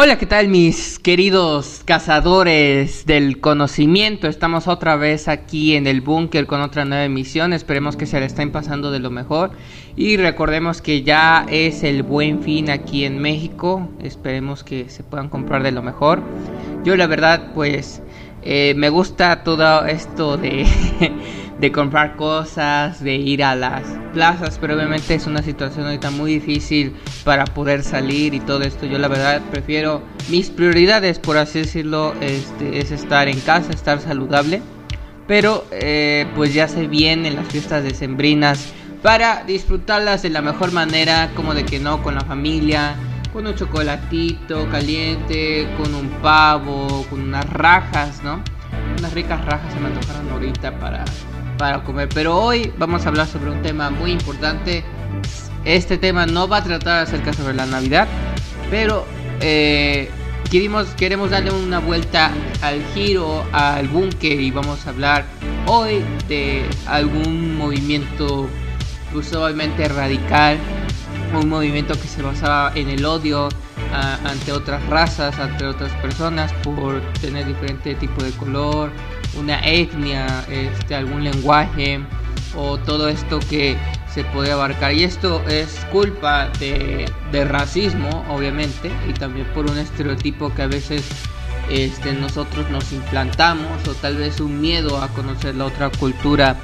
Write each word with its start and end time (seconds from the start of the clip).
Hola, 0.00 0.16
¿qué 0.16 0.26
tal 0.26 0.46
mis 0.46 1.00
queridos 1.00 1.82
cazadores 1.84 3.04
del 3.04 3.40
conocimiento? 3.40 4.28
Estamos 4.28 4.68
otra 4.68 4.94
vez 4.94 5.26
aquí 5.26 5.74
en 5.74 5.88
el 5.88 6.02
búnker 6.02 6.46
con 6.46 6.60
otra 6.60 6.84
nueva 6.84 7.04
emisión. 7.04 7.52
Esperemos 7.52 7.96
que 7.96 8.06
se 8.06 8.20
le 8.20 8.26
estén 8.26 8.52
pasando 8.52 8.92
de 8.92 9.00
lo 9.00 9.10
mejor. 9.10 9.50
Y 9.96 10.16
recordemos 10.16 10.82
que 10.82 11.02
ya 11.02 11.44
es 11.50 11.82
el 11.82 12.04
buen 12.04 12.42
fin 12.44 12.70
aquí 12.70 13.04
en 13.04 13.18
México. 13.18 13.88
Esperemos 14.00 14.62
que 14.62 14.88
se 14.88 15.02
puedan 15.02 15.28
comprar 15.28 15.64
de 15.64 15.72
lo 15.72 15.82
mejor. 15.82 16.22
Yo 16.84 16.96
la 16.96 17.08
verdad 17.08 17.50
pues 17.52 18.00
eh, 18.42 18.74
me 18.76 18.90
gusta 18.90 19.42
todo 19.42 19.84
esto 19.84 20.36
de, 20.36 20.64
de 21.58 21.72
comprar 21.72 22.16
cosas, 22.16 23.02
de 23.02 23.16
ir 23.16 23.42
a 23.42 23.54
las 23.56 23.82
plazas, 24.12 24.58
pero 24.60 24.74
obviamente 24.74 25.14
es 25.14 25.26
una 25.26 25.42
situación 25.42 25.86
ahorita 25.86 26.10
muy 26.10 26.34
difícil 26.34 26.94
para 27.24 27.44
poder 27.44 27.82
salir 27.82 28.34
y 28.34 28.40
todo 28.40 28.62
esto. 28.62 28.86
Yo 28.86 28.98
la 28.98 29.08
verdad 29.08 29.42
prefiero 29.50 30.02
mis 30.28 30.50
prioridades, 30.50 31.18
por 31.18 31.36
así 31.36 31.60
decirlo, 31.60 32.14
este, 32.20 32.78
es 32.78 32.90
estar 32.90 33.28
en 33.28 33.40
casa, 33.40 33.72
estar 33.72 34.00
saludable. 34.00 34.62
Pero 35.26 35.66
eh, 35.72 36.26
pues 36.34 36.54
ya 36.54 36.68
se 36.68 36.86
vienen 36.86 37.36
las 37.36 37.46
fiestas 37.48 37.84
decembrinas 37.84 38.72
para 39.02 39.44
disfrutarlas 39.44 40.22
de 40.22 40.30
la 40.30 40.40
mejor 40.40 40.72
manera, 40.72 41.30
como 41.36 41.54
de 41.54 41.64
que 41.64 41.78
no, 41.78 42.02
con 42.02 42.14
la 42.14 42.22
familia, 42.22 42.94
con 43.32 43.46
un 43.46 43.54
chocolatito 43.54 44.68
caliente, 44.70 45.68
con 45.76 45.94
un 45.94 46.08
pavo, 46.22 47.04
con 47.10 47.20
unas 47.20 47.48
rajas, 47.50 48.22
¿no? 48.24 48.42
Unas 48.98 49.12
ricas 49.12 49.44
rajas 49.44 49.72
se 49.72 49.80
me 49.80 49.88
antojaron 49.88 50.30
ahorita 50.30 50.78
para, 50.78 51.04
para 51.58 51.82
comer. 51.84 52.08
Pero 52.14 52.38
hoy 52.38 52.72
vamos 52.78 53.04
a 53.04 53.08
hablar 53.08 53.26
sobre 53.26 53.50
un 53.50 53.60
tema 53.62 53.90
muy 53.90 54.12
importante. 54.12 54.84
Este 55.64 55.98
tema 55.98 56.24
no 56.24 56.48
va 56.48 56.58
a 56.58 56.64
tratar 56.64 57.02
acerca 57.02 57.32
sobre 57.32 57.52
la 57.52 57.66
Navidad, 57.66 58.08
pero 58.70 59.04
eh, 59.40 60.08
queremos, 60.50 60.86
queremos 60.90 61.30
darle 61.30 61.50
una 61.50 61.80
vuelta 61.80 62.30
al 62.62 62.82
giro, 62.94 63.44
al 63.52 63.88
búnker 63.88 64.40
y 64.40 64.50
vamos 64.50 64.86
a 64.86 64.90
hablar 64.90 65.26
hoy 65.66 66.02
de 66.28 66.64
algún 66.86 67.58
movimiento 67.58 68.48
usualmente 69.12 69.88
radical 69.88 70.58
un 71.34 71.48
movimiento 71.48 71.94
que 71.94 72.08
se 72.08 72.22
basaba 72.22 72.72
en 72.74 72.88
el 72.88 73.04
odio 73.04 73.48
ante 73.92 74.52
otras 74.52 74.84
razas, 74.86 75.38
ante 75.38 75.64
otras 75.64 75.92
personas 76.02 76.52
por 76.62 77.00
tener 77.20 77.46
diferente 77.46 77.94
tipo 77.94 78.22
de 78.22 78.30
color, 78.32 78.90
una 79.36 79.60
etnia, 79.60 80.44
este, 80.48 80.94
algún 80.94 81.24
lenguaje 81.24 82.00
o 82.56 82.78
todo 82.78 83.08
esto 83.08 83.40
que 83.50 83.76
se 84.12 84.24
puede 84.24 84.52
abarcar. 84.52 84.92
Y 84.94 85.04
esto 85.04 85.42
es 85.48 85.84
culpa 85.92 86.48
de, 86.58 87.10
de 87.30 87.44
racismo, 87.44 88.24
obviamente, 88.28 88.90
y 89.08 89.12
también 89.12 89.46
por 89.54 89.70
un 89.70 89.78
estereotipo 89.78 90.52
que 90.54 90.62
a 90.62 90.66
veces 90.66 91.04
este, 91.70 92.14
nosotros 92.14 92.70
nos 92.70 92.92
implantamos 92.92 93.86
o 93.86 93.94
tal 93.94 94.16
vez 94.16 94.40
un 94.40 94.60
miedo 94.60 95.02
a 95.02 95.08
conocer 95.08 95.54
la 95.54 95.66
otra 95.66 95.90
cultura 95.90 96.56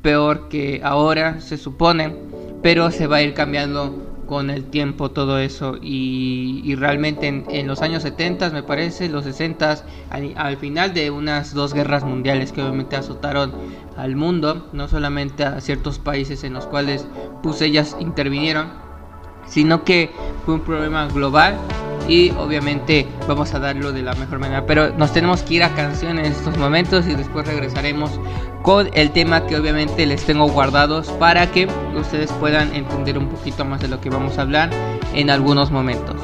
peor 0.03 0.49
que 0.49 0.81
ahora 0.85 1.41
se 1.41 1.59
supone, 1.59 2.15
pero 2.63 2.93
se 2.93 3.09
va 3.09 3.17
a 3.17 3.23
ir 3.23 3.35
cambiando 3.35 4.10
con 4.31 4.49
el 4.49 4.67
tiempo 4.67 5.11
todo 5.11 5.41
eso 5.41 5.77
y, 5.83 6.73
realmente 6.77 7.27
en, 7.27 7.67
los 7.67 7.83
años 7.83 8.05
70 8.05 8.51
me 8.51 8.63
parece, 8.63 9.09
los 9.09 9.25
60 9.25 9.85
al, 10.09 10.35
al, 10.37 10.57
final 10.57 10.95
de 10.95 11.11
unas 11.11 11.53
dos 11.53 11.75
guerras 11.75 12.05
mundiales 12.05 12.53
que 12.53 12.63
obviamente 12.63 12.95
azotaron 12.95 13.53
al 13.97 14.15
mundo, 14.15 14.69
no 14.73 14.87
solamente 14.87 15.43
a 15.43 15.61
ciertos 15.61 15.99
países 15.99 16.45
en 16.45 16.53
los 16.53 16.67
cuales 16.67 17.09
pues 17.43 17.61
ellas 17.61 17.97
intervinieron, 17.99 18.69
sino 19.49 19.83
que 19.83 20.13
fue 20.47 20.55
un 20.55 20.61
problema 20.61 21.09
global 21.09 21.57
y 22.07 22.31
obviamente 22.31 23.09
vamos 23.27 23.53
a 23.55 23.59
darlo 23.59 23.91
de 23.91 24.03
la 24.03 24.15
mejor 24.15 24.39
manera. 24.39 24.65
Pero 24.65 24.97
nos 24.97 25.13
tenemos 25.13 25.43
que 25.43 25.55
ir 25.55 25.65
a 25.65 25.75
canciones 25.75 26.27
en 26.27 26.33
estos 26.33 26.57
momentos 26.57 27.07
y 27.09 27.17
después 27.17 27.49
regresaremos 27.49 28.13
con 28.63 28.91
el 28.93 29.11
tema 29.11 29.47
que 29.47 29.57
obviamente 29.57 30.07
les 30.07 30.25
tengo 30.25 30.49
guardados 30.49 31.09
para 31.13 31.51
que 31.51 31.67
ustedes 31.95 32.31
puedan 32.33 32.75
entender 32.75 33.19
un 33.19 33.29
poquito 33.29 33.65
más 33.65 33.81
de 33.81 33.89
lo 33.89 34.01
que 34.01 34.11
vamos 34.11 34.39
a 34.39 34.43
hablar 34.43 34.71
en 35.15 35.31
algunos 35.31 35.71
momentos. 35.71 36.17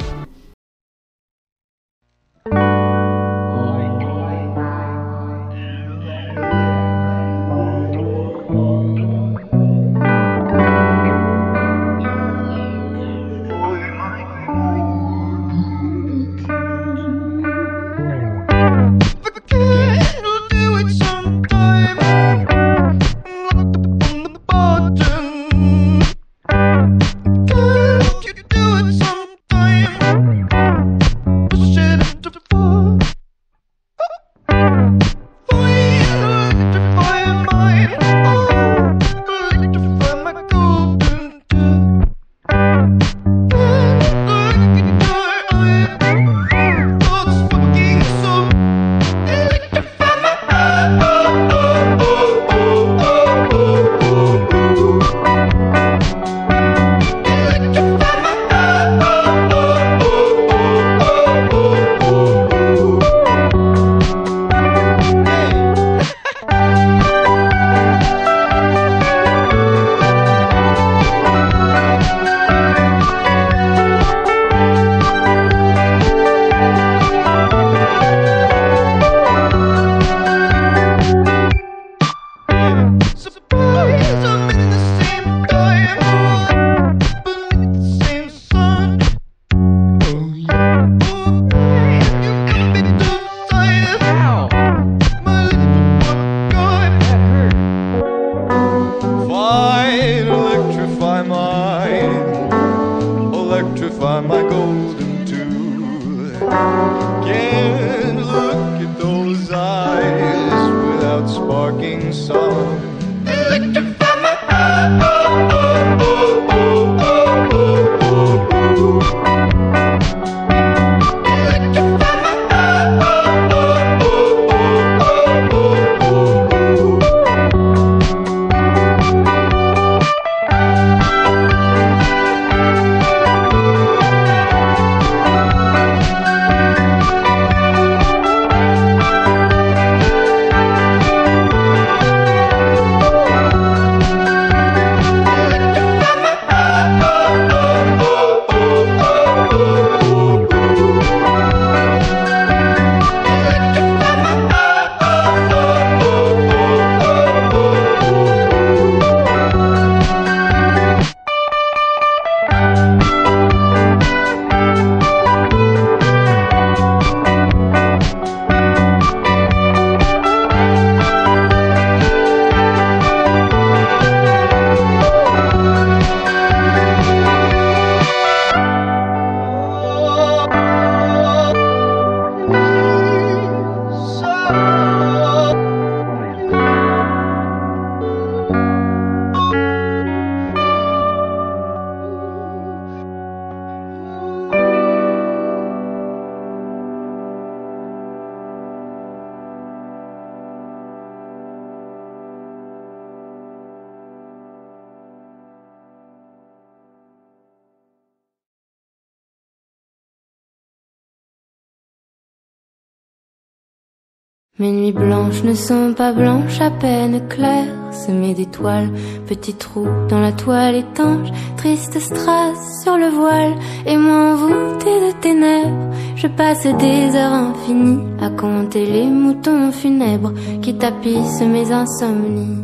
Blanches 215.37 215.43
ne 215.43 215.53
sont 215.53 215.93
pas 215.93 216.13
blanches, 216.13 216.61
à 216.61 216.69
peine 216.69 217.27
claires, 217.27 217.73
semées 217.91 218.33
d'étoiles, 218.33 218.89
petits 219.27 219.53
trous 219.53 219.87
dans 220.09 220.19
la 220.19 220.31
toile 220.31 220.75
étanche, 220.75 221.29
triste 221.57 221.99
strass 221.99 222.83
sur 222.83 222.97
le 222.97 223.09
voile, 223.09 223.55
et 223.85 223.97
moi 223.97 224.33
envoûtée 224.33 224.99
de 225.07 225.11
ténèbres, 225.21 225.93
je 226.15 226.27
passe 226.27 226.63
des 226.63 227.15
heures 227.15 227.33
infinies 227.33 228.03
à 228.21 228.29
compter 228.29 228.85
les 228.85 229.05
moutons 229.05 229.71
funèbres 229.71 230.33
qui 230.61 230.75
tapissent 230.75 231.41
mes 231.41 231.71
insomnies. 231.71 232.63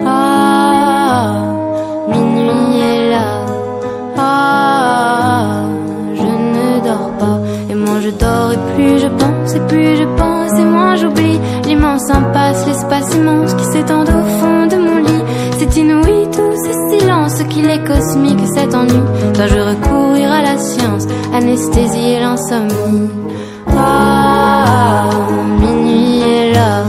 Ah, 0.00 1.42
minuit 2.08 2.80
est 2.80 3.10
là, 3.10 3.46
ah, 4.16 5.62
je 6.14 6.22
ne 6.22 6.84
dors 6.84 7.10
pas, 7.18 7.40
et 7.70 7.74
moins 7.74 8.00
je 8.00 8.10
dors 8.10 8.52
et 8.52 8.74
plus 8.74 8.98
je 9.00 9.08
pense, 9.08 9.54
et 9.54 9.60
plus 9.66 9.96
je 9.96 10.04
pense, 10.16 10.58
et 10.58 10.64
moins 10.64 10.94
j'oublie 10.96 11.38
l'immense 11.68 12.10
impasse, 12.10 12.66
l'espace 12.66 13.14
immense 13.14 13.52
qui 13.52 13.64
s'étend 13.64 14.02
au 14.02 14.24
fond 14.40 14.66
de 14.66 14.76
mon 14.76 14.98
lit. 14.98 15.24
C'est 15.58 15.76
inouï 15.76 16.26
tout 16.32 16.54
ce 16.64 16.72
silence 16.90 17.42
qu'il 17.50 17.68
est 17.68 17.84
cosmique, 17.86 18.40
cet 18.54 18.74
ennui. 18.74 19.02
Dois-je 19.34 19.60
recourir 19.60 20.32
à 20.32 20.42
la 20.42 20.56
science, 20.56 21.06
anesthésier 21.34 22.20
l'insomnie? 22.20 23.10
Ah, 23.76 25.10
minuit 25.60 26.22
est 26.22 26.54
là, 26.54 26.84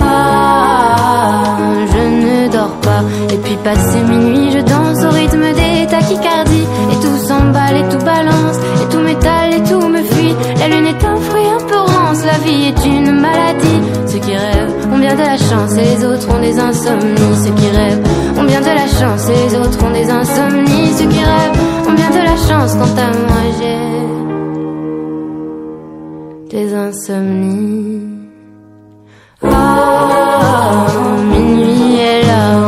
ah, 0.00 1.54
je 1.92 1.98
ne 1.98 2.48
dors 2.50 2.76
pas. 2.82 3.02
Et 3.32 3.36
puis 3.36 3.56
passé 3.62 4.00
minuit, 4.00 4.50
je 4.50 4.58
danse 4.58 5.04
au 5.04 5.10
rythme 5.10 5.46
des 5.54 5.86
tachycardies. 5.86 6.66
Et 6.92 6.96
tout 6.96 7.18
s'emballe 7.24 7.76
et 7.76 7.88
tout 7.88 8.04
balance, 8.04 8.58
et 8.82 8.88
tout 8.92 8.98
m'étale 8.98 9.54
et 9.54 9.62
tout 9.62 9.88
me 9.88 10.02
fuit. 10.02 10.34
La 10.58 10.66
lune 10.66 10.86
est 10.86 11.04
un 11.04 11.16
fruit 11.16 11.46
un 11.46 11.64
peu 11.64 11.78
rance, 11.78 12.24
la 12.24 12.38
vie 12.38 12.66
est 12.66 12.84
une 12.84 13.12
maladie. 13.20 14.07
Ceux 14.08 14.18
qui 14.20 14.34
rêvent 14.34 14.88
ont 14.90 14.98
bien 14.98 15.14
de 15.14 15.20
la 15.20 15.36
chance 15.36 15.76
et 15.76 15.84
les 15.84 16.04
autres 16.04 16.28
ont 16.34 16.40
des 16.40 16.58
insomnies. 16.58 17.36
Ceux 17.44 17.52
qui 17.52 17.68
rêvent 17.68 18.02
ont 18.38 18.44
bien 18.44 18.60
de 18.60 18.66
la 18.66 18.86
chance 18.86 19.28
et 19.28 19.34
les 19.34 19.54
autres 19.56 19.84
ont 19.84 19.90
des 19.90 20.08
insomnies. 20.10 20.92
Ceux 20.96 21.08
qui 21.08 21.18
rêvent 21.18 21.60
ont 21.86 21.92
bien 21.92 22.10
de 22.10 22.24
la 22.24 22.36
chance, 22.36 22.72
quant 22.74 22.96
à 22.96 23.10
moi 23.12 23.42
j'ai 23.58 23.76
des 26.56 26.74
insomnies. 26.74 28.00
Ah, 29.42 30.86
minuit 31.30 31.98
est 32.00 32.22
là. 32.26 32.67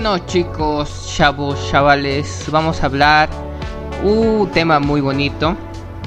Bueno 0.00 0.18
chicos, 0.26 1.12
chavos, 1.16 1.58
chavales, 1.72 2.46
vamos 2.52 2.84
a 2.84 2.86
hablar 2.86 3.28
un 4.04 4.48
tema 4.52 4.78
muy 4.78 5.00
bonito. 5.00 5.56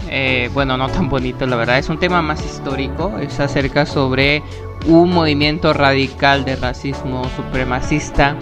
Eh, 0.10 0.50
bueno, 0.54 0.78
no 0.78 0.88
tan 0.88 1.10
bonito 1.10 1.46
la 1.46 1.58
verdad, 1.58 1.78
es 1.78 1.90
un 1.90 2.00
tema 2.00 2.22
más 2.22 2.42
histórico, 2.46 3.20
es 3.20 3.38
acerca 3.42 3.86
sobre 3.86 4.44
un 4.86 5.12
movimiento 5.14 5.74
radical 5.74 6.46
de 6.46 6.56
racismo 6.56 7.24
supremacista 7.36 8.38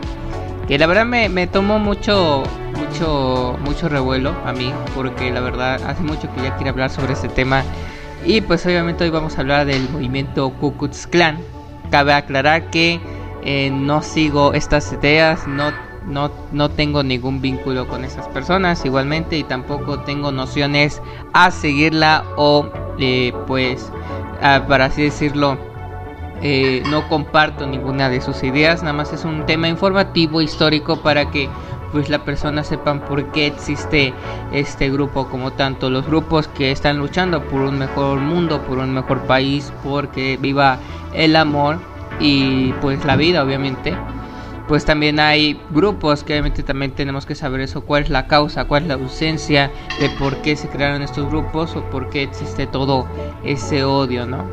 que 0.67 0.77
la 0.77 0.85
verdad 0.85 1.05
me, 1.05 1.29
me 1.29 1.47
tomó 1.47 1.79
mucho, 1.79 2.43
mucho, 2.77 3.57
mucho 3.65 3.89
revuelo 3.89 4.35
a 4.45 4.53
mí, 4.53 4.71
porque 4.93 5.31
la 5.31 5.41
verdad 5.41 5.81
hace 5.83 6.03
mucho 6.03 6.31
que 6.31 6.43
ya 6.43 6.55
quiero 6.57 6.73
hablar 6.73 6.91
sobre 6.91 7.13
este 7.13 7.27
tema 7.27 7.63
y 8.23 8.41
pues 8.41 8.63
obviamente 8.67 9.03
hoy 9.03 9.09
vamos 9.09 9.35
a 9.35 9.41
hablar 9.41 9.65
del 9.65 9.89
movimiento 9.89 10.51
Ku 10.51 10.77
Klux 10.77 11.07
Klan. 11.07 11.39
Cabe 11.89 12.13
aclarar 12.13 12.69
que 12.69 13.01
eh, 13.43 13.71
no 13.71 14.01
sigo 14.01 14.53
estas 14.53 14.91
ideas, 14.93 15.47
no, 15.47 15.71
no, 16.05 16.31
no 16.51 16.69
tengo 16.69 17.03
ningún 17.03 17.41
vínculo 17.41 17.87
con 17.87 18.03
esas 18.03 18.27
personas 18.27 18.83
igualmente 18.85 19.37
y 19.37 19.43
tampoco 19.43 19.99
tengo 20.01 20.31
nociones 20.31 21.01
a 21.33 21.51
seguirla 21.51 22.23
o 22.35 22.69
eh, 22.99 23.33
pues 23.47 23.91
para 24.39 24.85
así 24.85 25.03
decirlo 25.03 25.57
eh, 26.41 26.83
no 26.89 27.07
comparto 27.09 27.67
ninguna 27.67 28.09
de 28.09 28.21
sus 28.21 28.43
ideas, 28.43 28.81
nada 28.81 28.93
más 28.93 29.11
es 29.11 29.25
un 29.25 29.45
tema 29.45 29.67
informativo 29.67 30.41
histórico 30.41 31.01
para 31.01 31.29
que 31.31 31.49
pues 31.91 32.07
la 32.07 32.23
persona 32.23 32.63
sepan 32.63 33.01
por 33.01 33.31
qué 33.31 33.47
existe 33.47 34.13
este 34.53 34.89
grupo 34.89 35.27
como 35.27 35.51
tanto 35.51 35.89
los 35.89 36.05
grupos 36.05 36.47
que 36.47 36.71
están 36.71 36.97
luchando 36.97 37.43
por 37.43 37.61
un 37.61 37.77
mejor 37.77 38.19
mundo, 38.19 38.61
por 38.61 38.77
un 38.77 38.93
mejor 38.93 39.21
país, 39.23 39.73
porque 39.83 40.37
viva 40.39 40.77
el 41.13 41.35
amor 41.35 41.79
y 42.19 42.73
pues 42.81 43.03
la 43.05 43.15
vida 43.15 43.43
obviamente. 43.43 43.95
Pues 44.67 44.85
también 44.85 45.19
hay 45.19 45.59
grupos 45.71 46.23
que 46.23 46.33
obviamente 46.33 46.61
también 46.61 46.91
tenemos 46.91 47.25
que 47.25 47.33
saber 47.33 47.61
eso, 47.61 47.81
cuál 47.81 48.03
es 48.03 48.11
la 48.11 48.27
causa, 48.27 48.65
cuál 48.65 48.83
es 48.83 48.89
la 48.89 48.93
ausencia 48.93 49.71
de 49.99 50.11
por 50.11 50.43
qué 50.43 50.55
se 50.55 50.69
crearon 50.69 51.01
estos 51.01 51.27
grupos 51.27 51.75
o 51.75 51.81
por 51.89 52.11
qué 52.11 52.21
existe 52.21 52.67
todo 52.67 53.07
ese 53.43 53.83
odio, 53.83 54.27
¿no? 54.27 54.45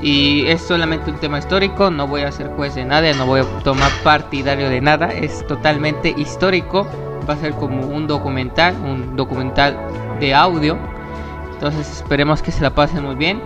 Y 0.00 0.46
es 0.46 0.62
solamente 0.62 1.10
un 1.10 1.18
tema 1.18 1.38
histórico, 1.38 1.90
no 1.90 2.06
voy 2.06 2.22
a 2.22 2.32
ser 2.32 2.48
juez 2.56 2.74
de 2.74 2.86
nada, 2.86 3.12
no 3.12 3.26
voy 3.26 3.40
a 3.40 3.44
tomar 3.62 3.92
partidario 4.02 4.70
de 4.70 4.80
nada, 4.80 5.12
es 5.12 5.46
totalmente 5.46 6.14
histórico, 6.16 6.86
va 7.28 7.34
a 7.34 7.36
ser 7.36 7.52
como 7.52 7.86
un 7.86 8.06
documental, 8.06 8.74
un 8.82 9.16
documental 9.16 9.76
de 10.18 10.34
audio. 10.34 10.78
Entonces 11.52 11.98
esperemos 11.98 12.40
que 12.40 12.52
se 12.52 12.62
la 12.62 12.70
pasen 12.74 13.04
muy 13.04 13.16
bien 13.16 13.40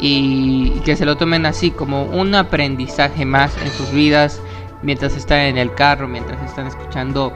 y 0.00 0.70
que 0.84 0.96
se 0.96 1.04
lo 1.04 1.16
tomen 1.16 1.46
así 1.46 1.70
como 1.70 2.04
un 2.04 2.34
aprendizaje 2.34 3.24
más 3.24 3.56
en 3.62 3.70
sus 3.70 3.90
vidas 3.92 4.40
mientras 4.82 5.16
están 5.16 5.40
en 5.40 5.58
el 5.58 5.74
carro, 5.74 6.08
mientras 6.08 6.40
están 6.42 6.66
escuchando, 6.66 7.32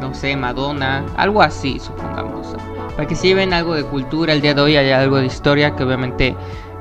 no 0.00 0.14
sé, 0.14 0.36
Madonna, 0.36 1.04
algo 1.16 1.42
así, 1.42 1.78
supongamos. 1.78 2.54
Para 2.96 3.08
que 3.08 3.16
se 3.16 3.28
lleven 3.28 3.52
algo 3.52 3.74
de 3.74 3.84
cultura, 3.84 4.32
el 4.32 4.40
día 4.40 4.54
de 4.54 4.60
hoy 4.60 4.76
hay 4.76 4.90
algo 4.90 5.16
de 5.16 5.26
historia 5.26 5.74
que 5.74 5.82
obviamente 5.82 6.36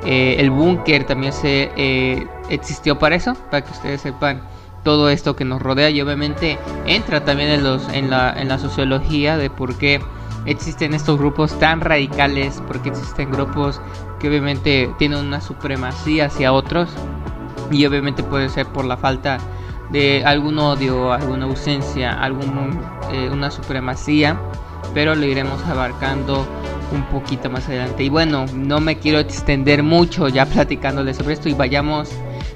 eh, 0.06 0.36
el 0.38 0.52
búnker 0.52 1.06
también 1.06 1.34
se 1.34 1.72
eh, 1.76 2.28
existió 2.50 3.00
para 3.00 3.16
eso, 3.16 3.36
para 3.50 3.64
que 3.64 3.72
ustedes 3.72 4.02
sepan 4.02 4.42
todo 4.84 5.10
esto 5.10 5.36
que 5.36 5.46
nos 5.46 5.62
rodea 5.62 5.90
y 5.90 6.02
obviamente 6.02 6.60
entra 6.86 7.24
también 7.24 7.50
en, 7.50 7.64
los, 7.64 7.88
en, 7.90 8.10
la, 8.10 8.34
en 8.38 8.50
la 8.50 8.60
sociología 8.60 9.38
de 9.38 9.50
por 9.50 9.78
qué 9.78 10.02
existen 10.46 10.94
estos 10.94 11.18
grupos 11.18 11.58
tan 11.60 11.82
radicales, 11.82 12.62
porque 12.68 12.90
existen 12.90 13.32
grupos 13.32 13.82
que 14.20 14.30
obviamente 14.30 14.90
tienen 14.98 15.20
una 15.20 15.42
supremacía 15.42 16.26
hacia 16.26 16.54
otros 16.54 16.90
y 17.72 17.86
obviamente 17.86 18.24
puede 18.24 18.50
ser 18.50 18.68
por 18.68 18.86
la 18.86 18.98
falta 18.98 19.40
de 19.92 20.24
algún 20.26 20.58
odio, 20.60 21.12
alguna 21.12 21.46
ausencia, 21.46 22.14
alguna 22.22 22.70
eh, 23.12 23.52
supremacía, 23.52 24.40
pero 24.94 25.16
lo 25.16 25.26
iremos 25.26 25.62
abarcando 25.66 26.46
un 26.92 27.04
poquito 27.06 27.50
más 27.50 27.68
adelante. 27.68 28.04
Y 28.04 28.10
bueno, 28.10 28.46
no 28.54 28.80
me 28.80 28.98
quiero 28.98 29.20
extender 29.20 29.84
mucho 29.84 30.28
ya 30.28 30.46
platicándoles 30.46 31.18
sobre 31.18 31.34
esto 31.34 31.50
y 31.50 31.54
vayamos 31.54 32.10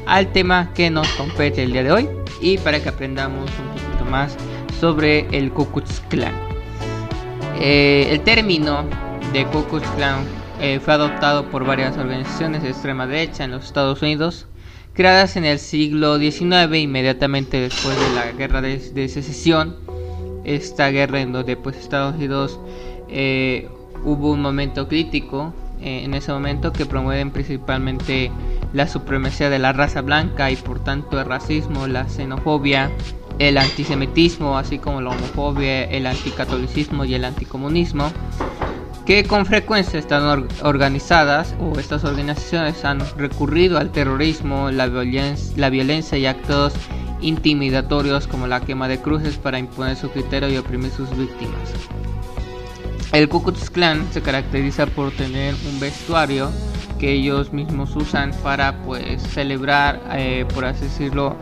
al 0.05 0.31
tema 0.31 0.71
que 0.73 0.89
nos 0.89 1.07
compete 1.09 1.63
el 1.63 1.73
día 1.73 1.83
de 1.83 1.91
hoy 1.91 2.09
y 2.41 2.57
para 2.57 2.81
que 2.81 2.89
aprendamos 2.89 3.49
un 3.59 3.81
poquito 3.81 4.05
más 4.09 4.35
sobre 4.79 5.27
el 5.37 5.51
Ku 5.51 5.65
Klux 5.67 6.01
Klan. 6.09 6.46
Eh, 7.59 8.07
el 8.11 8.21
término 8.21 8.85
de 9.33 9.45
Ku 9.45 9.63
Klux 9.65 9.87
Klan 9.95 10.23
eh, 10.61 10.79
fue 10.79 10.93
adoptado 10.93 11.49
por 11.49 11.65
varias 11.65 11.97
organizaciones 11.97 12.63
de 12.63 12.69
extrema 12.69 13.05
derecha 13.07 13.43
en 13.43 13.51
los 13.51 13.65
Estados 13.65 14.01
Unidos, 14.01 14.47
creadas 14.93 15.35
en 15.37 15.45
el 15.45 15.59
siglo 15.59 16.17
XIX, 16.17 16.75
inmediatamente 16.75 17.59
después 17.59 17.95
de 17.99 18.15
la 18.15 18.31
guerra 18.31 18.61
de, 18.61 19.09
secesión. 19.09 19.75
Esta 20.43 20.89
guerra 20.89 21.19
en 21.19 21.33
donde 21.33 21.57
pues 21.57 21.75
Estados 21.77 22.15
Unidos 22.15 22.59
eh, 23.09 23.67
hubo 24.03 24.31
un 24.31 24.41
momento 24.41 24.87
crítico 24.87 25.53
eh, 25.81 26.03
en 26.03 26.13
ese 26.13 26.31
momento 26.31 26.73
que 26.73 26.85
promueven 26.85 27.31
principalmente 27.31 28.31
la 28.73 28.87
supremacía 28.87 29.49
de 29.49 29.59
la 29.59 29.73
raza 29.73 30.01
blanca 30.01 30.49
y 30.49 30.55
por 30.55 30.83
tanto 30.83 31.19
el 31.19 31.25
racismo, 31.25 31.87
la 31.87 32.09
xenofobia, 32.09 32.89
el 33.39 33.57
antisemitismo, 33.57 34.57
así 34.57 34.79
como 34.79 35.01
la 35.01 35.11
homofobia, 35.11 35.83
el 35.85 36.05
anticatolicismo 36.07 37.05
y 37.05 37.13
el 37.13 37.25
anticomunismo, 37.25 38.11
que 39.05 39.23
con 39.23 39.45
frecuencia 39.45 39.99
están 39.99 40.47
organizadas 40.63 41.55
o 41.59 41.79
estas 41.79 42.03
organizaciones 42.03 42.83
han 42.83 42.99
recurrido 43.17 43.77
al 43.77 43.91
terrorismo, 43.91 44.69
la, 44.69 44.87
la 44.87 45.69
violencia 45.69 46.17
y 46.17 46.25
actos 46.25 46.73
intimidatorios 47.21 48.27
como 48.27 48.47
la 48.47 48.59
quema 48.59 48.87
de 48.87 48.99
cruces 48.99 49.37
para 49.37 49.59
imponer 49.59 49.95
su 49.95 50.09
criterio 50.09 50.49
y 50.49 50.57
oprimir 50.57 50.91
sus 50.91 51.09
víctimas. 51.17 51.73
El 53.13 53.29
Ku 53.29 53.41
Klan 53.41 54.05
se 54.11 54.21
caracteriza 54.21 54.85
por 54.85 55.11
tener 55.11 55.55
un 55.71 55.79
vestuario 55.79 56.51
que 56.99 57.13
ellos 57.13 57.53
mismos 57.53 57.95
usan 57.95 58.31
para 58.43 58.81
pues 58.83 59.21
celebrar, 59.21 60.01
eh, 60.13 60.45
por 60.53 60.65
así 60.65 60.85
decirlo, 60.85 61.35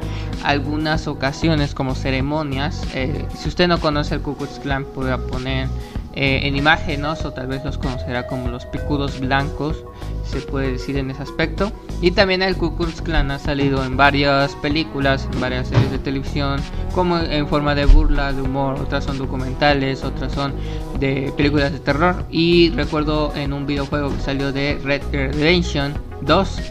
algunas 0.44 1.08
ocasiones 1.08 1.74
como 1.74 1.96
ceremonias. 1.96 2.84
Eh, 2.94 3.26
si 3.36 3.50
usted 3.50 3.68
no 3.68 3.80
conoce 3.80 4.16
el 4.16 4.22
Ku 4.22 4.36
Klux 4.36 4.60
Klan, 4.60 4.86
puede 4.86 5.18
poner 5.18 5.68
eh, 6.16 6.48
en 6.48 6.56
imágenes 6.56 7.26
o 7.26 7.32
tal 7.34 7.48
vez 7.48 7.66
los 7.66 7.78
conocerá 7.78 8.26
como 8.26 8.48
los 8.48 8.66
picudos 8.66 9.20
blancos, 9.20 9.84
se 10.26 10.40
puede 10.40 10.72
decir 10.72 10.98
en 10.98 11.12
ese 11.12 11.24
aspecto. 11.24 11.74
Y 12.02 12.12
también 12.12 12.42
el 12.42 12.56
Ku 12.56 12.76
Klux 12.78 13.02
Klan 13.02 13.32
ha 13.32 13.40
salido 13.40 13.84
en 13.84 13.98
varias 13.98 14.56
películas, 14.56 15.28
en 15.34 15.42
varias 15.42 15.68
series 15.68 15.92
de 15.92 16.00
televisión, 16.00 16.62
como 16.94 17.20
en 17.20 17.48
forma 17.48 17.76
de 17.76 17.86
burla, 17.86 18.32
de 18.32 18.42
humor, 18.42 18.80
otras 18.80 19.04
son 19.04 19.18
documentales, 19.18 20.04
otras 20.04 20.32
son 20.32 20.54
de 21.00 21.34
películas 21.36 21.74
de 21.74 21.80
terror. 21.80 22.26
Y 22.32 22.70
recuerdo 22.72 23.34
en 23.36 23.52
un 23.52 23.66
videojuego 23.66 24.16
que 24.16 24.22
salió 24.22 24.54
de 24.54 24.80
Red 24.84 25.02
Redemption 25.12 25.94
2, 26.22 26.62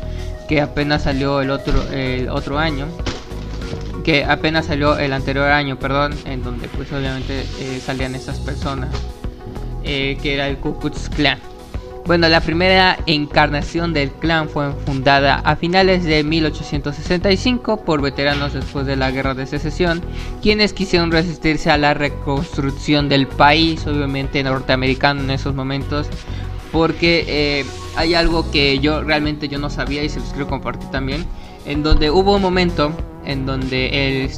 que 0.48 0.62
apenas 0.62 1.02
salió 1.02 1.42
el 1.42 1.50
otro, 1.50 1.82
el 1.92 2.30
otro 2.30 2.58
año, 2.58 2.86
que 4.04 4.24
apenas 4.24 4.66
salió 4.66 4.98
el 4.98 5.12
anterior 5.12 5.50
año, 5.50 5.78
perdón, 5.78 6.14
en 6.24 6.42
donde 6.42 6.68
pues 6.68 6.90
obviamente 6.92 7.42
eh, 7.60 7.80
salían 7.84 8.14
estas 8.14 8.38
personas 8.38 8.88
eh, 9.84 10.18
que 10.22 10.34
era 10.34 10.48
el 10.48 10.58
Ku 10.58 10.78
Klux 10.78 11.08
Klan. 11.08 11.38
Bueno, 12.06 12.28
la 12.28 12.42
primera 12.42 12.98
encarnación 13.06 13.94
del 13.94 14.10
clan 14.10 14.50
fue 14.50 14.72
fundada 14.84 15.36
a 15.36 15.56
finales 15.56 16.04
de 16.04 16.22
1865 16.22 17.78
por 17.78 18.02
veteranos 18.02 18.52
después 18.52 18.84
de 18.84 18.96
la 18.96 19.10
Guerra 19.10 19.32
de 19.32 19.46
Secesión, 19.46 20.02
quienes 20.42 20.74
quisieron 20.74 21.10
resistirse 21.10 21.70
a 21.70 21.78
la 21.78 21.94
reconstrucción 21.94 23.08
del 23.08 23.26
país, 23.26 23.86
obviamente 23.86 24.42
norteamericano 24.42 25.22
en 25.22 25.30
esos 25.30 25.54
momentos, 25.54 26.06
porque 26.72 27.24
eh, 27.26 27.64
hay 27.96 28.12
algo 28.12 28.50
que 28.50 28.78
yo 28.80 29.02
realmente 29.02 29.48
yo 29.48 29.58
no 29.58 29.70
sabía 29.70 30.04
y 30.04 30.10
se 30.10 30.20
los 30.20 30.28
quiero 30.28 30.46
compartir 30.46 30.90
también, 30.90 31.24
en 31.64 31.82
donde 31.82 32.10
hubo 32.10 32.36
un 32.36 32.42
momento 32.42 32.92
en 33.24 33.46
donde 33.46 34.28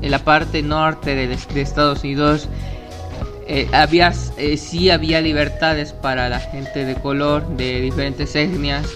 en 0.00 0.10
la 0.12 0.20
parte 0.20 0.62
norte 0.62 1.16
de, 1.16 1.26
de 1.26 1.60
Estados 1.60 2.04
Unidos 2.04 2.48
eh, 3.48 3.68
había, 3.72 4.12
eh, 4.38 4.56
sí 4.56 4.90
había 4.90 5.20
libertades 5.20 5.92
para 5.92 6.28
la 6.28 6.40
gente 6.40 6.84
de 6.84 6.96
color 6.96 7.46
de 7.56 7.80
diferentes 7.80 8.34
etnias 8.34 8.88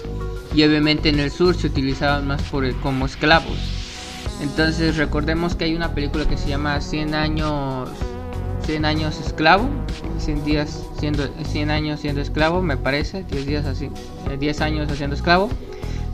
y 0.53 0.63
obviamente 0.63 1.07
en 1.07 1.19
el 1.19 1.31
sur 1.31 1.55
se 1.55 1.67
utilizaban 1.67 2.27
más 2.27 2.41
por 2.43 2.69
como 2.81 3.05
esclavos. 3.05 3.57
Entonces 4.41 4.97
recordemos 4.97 5.55
que 5.55 5.65
hay 5.65 5.75
una 5.75 5.95
película 5.95 6.27
que 6.27 6.37
se 6.37 6.49
llama 6.49 6.81
100 6.81 7.15
años 7.15 7.89
100 8.65 8.85
años 8.85 9.19
esclavo, 9.25 9.69
100 10.19 10.43
días 10.43 10.83
siendo 10.99 11.27
100 11.45 11.71
años 11.71 12.01
siendo 12.01 12.19
esclavo, 12.21 12.61
me 12.61 12.75
parece, 12.75 13.23
10 13.23 13.45
días 13.45 13.65
así, 13.65 13.89
10 14.37 14.59
eh, 14.59 14.63
años 14.63 14.91
haciendo 14.91 15.15
esclavo, 15.15 15.49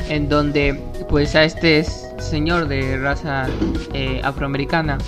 en 0.09 0.29
donde 0.29 0.79
pues 1.09 1.35
a 1.35 1.43
este 1.43 1.83
señor 2.19 2.67
de 2.67 2.97
raza 2.97 3.47
afroamericana 4.23 4.99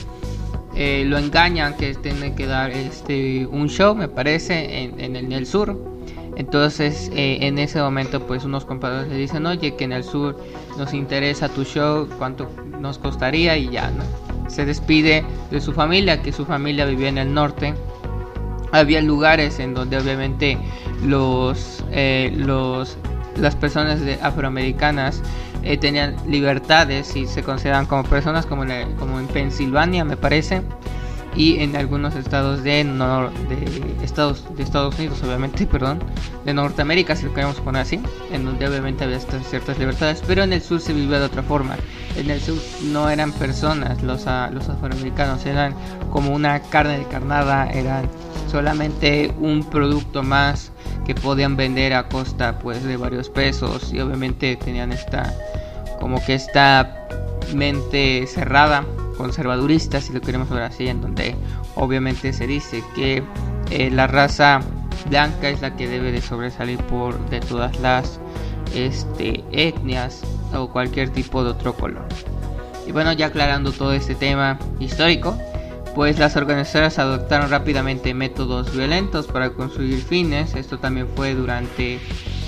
eh, 0.82 1.04
lo 1.06 1.18
engañan 1.18 1.76
que 1.76 1.94
tiene 1.94 2.36
que 2.36 2.46
dar 2.46 2.72
este 2.72 3.46
un 3.46 3.68
show, 3.68 3.94
me 3.96 4.08
parece, 4.08 4.86
en, 4.86 5.34
el, 5.34 5.46
sur. 5.46 5.78
Entonces, 6.38 7.12
eh, 7.14 7.40
en 7.42 7.60
ese 7.60 7.82
momento, 7.82 8.26
pues 8.26 8.46
unos 8.46 8.64
compañeros 8.64 9.10
le 9.10 9.18
dicen, 9.18 9.46
oye, 9.46 9.76
que 9.76 9.84
en 9.84 9.92
el 9.92 10.06
sur 10.06 10.40
nos 10.78 10.94
interesa 10.94 11.50
tu 11.50 11.66
show, 11.66 12.08
cuánto 12.18 12.50
nos 12.80 12.98
costaría 12.98 13.58
y 13.58 13.70
ya, 13.70 13.92
¿no? 13.92 14.50
Se 14.50 14.64
despide 14.64 15.26
de 15.52 15.60
su 15.60 15.74
familia, 15.74 16.22
que 16.22 16.32
su 16.32 16.46
familia 16.46 16.86
vivía 16.86 17.10
en 17.10 17.18
el 17.18 17.34
norte. 17.34 17.74
Había 18.72 19.02
lugares 19.02 19.60
en 19.60 19.74
donde 19.74 19.98
obviamente 19.98 20.58
los, 21.04 21.84
eh, 21.92 22.32
los 22.38 22.98
las 23.36 23.56
personas 23.56 24.00
afroamericanas 24.22 25.22
eh, 25.64 25.78
tenían 25.78 26.16
libertades 26.28 27.16
y 27.16 27.28
se 27.28 27.44
consideran 27.44 27.86
como 27.86 28.04
personas 28.04 28.46
como, 28.46 28.64
como 28.98 29.20
en 29.20 29.28
Pensilvania 29.28 30.06
me 30.06 30.18
parece 30.18 30.62
y 31.36 31.60
en 31.60 31.76
algunos 31.76 32.16
estados 32.16 32.64
de, 32.64 32.84
de 32.84 34.04
Estados 34.04 34.44
de 34.56 34.64
Estados 34.64 34.98
Unidos 34.98 35.22
obviamente 35.24 35.66
perdón 35.72 36.00
de 36.46 36.54
Norteamérica 36.54 37.16
si 37.16 37.26
lo 37.26 37.34
queremos 37.34 37.58
poner 37.58 37.82
así 37.82 38.00
en 38.32 38.46
donde 38.46 38.68
obviamente 38.68 39.04
había 39.04 39.20
ciertas 39.20 39.78
libertades 39.78 40.24
pero 40.26 40.44
en 40.44 40.54
el 40.54 40.62
sur 40.62 40.80
se 40.80 40.94
vivía 40.94 41.20
de 41.20 41.26
otra 41.26 41.44
forma. 41.44 41.76
En 42.16 42.30
el 42.30 42.42
sur 42.42 42.58
no 42.86 43.10
eran 43.10 43.32
personas 43.32 44.02
los, 44.02 44.26
los 44.52 44.70
afroamericanos 44.70 45.46
eran 45.46 45.76
como 46.12 46.34
una 46.34 46.60
carne 46.62 46.98
de 46.98 47.06
carnada 47.06 47.70
eran 47.70 48.10
solamente 48.50 49.34
un 49.40 49.64
producto 49.64 50.24
más 50.24 50.72
podían 51.16 51.56
vender 51.56 51.94
a 51.94 52.08
costa 52.08 52.60
pues 52.60 52.84
de 52.84 52.98
varios 52.98 53.30
pesos. 53.30 53.94
Y 53.94 54.00
obviamente 54.00 54.56
tenían 54.56 54.92
esta 54.92 55.34
como 56.00 56.24
que 56.24 56.36
esta 56.36 57.08
mente 57.54 58.26
cerrada 58.28 58.86
conservadurista 59.18 60.00
si 60.00 60.14
lo 60.14 60.22
queremos 60.22 60.50
ver 60.50 60.64
así 60.64 60.88
en 60.88 61.02
donde 61.02 61.36
obviamente 61.76 62.32
se 62.32 62.48
dice 62.48 62.84
que 62.96 63.22
eh, 63.70 63.90
la 63.92 64.08
raza 64.08 64.62
blanca 65.10 65.50
es 65.50 65.62
la 65.62 65.76
que 65.76 65.88
debe 65.88 66.12
de 66.12 66.22
sobresalir 66.22 66.78
por 66.84 67.20
de 67.30 67.40
todas 67.42 67.80
las 67.80 68.20
este, 68.74 69.44
etnias 69.52 70.22
o 70.54 70.70
cualquier 70.70 71.10
tipo 71.10 71.44
de 71.44 71.52
otro 71.52 71.74
color. 71.74 72.06
Y 72.88 72.92
bueno 72.92 73.14
ya 73.14 73.28
aclarando 73.28 73.72
todo 73.72 73.94
este 73.94 74.16
tema 74.16 74.58
histórico 74.80 75.38
pues 75.96 76.20
las 76.20 76.36
organizaciones 76.36 77.00
adoptaron 77.00 77.50
rápidamente 77.50 78.14
métodos 78.14 78.76
violentos 78.76 79.28
para 79.28 79.52
construir 79.52 80.02
fines. 80.02 80.56
Esto 80.56 80.80
también 80.80 81.08
fue 81.16 81.34
durante 81.34 82.00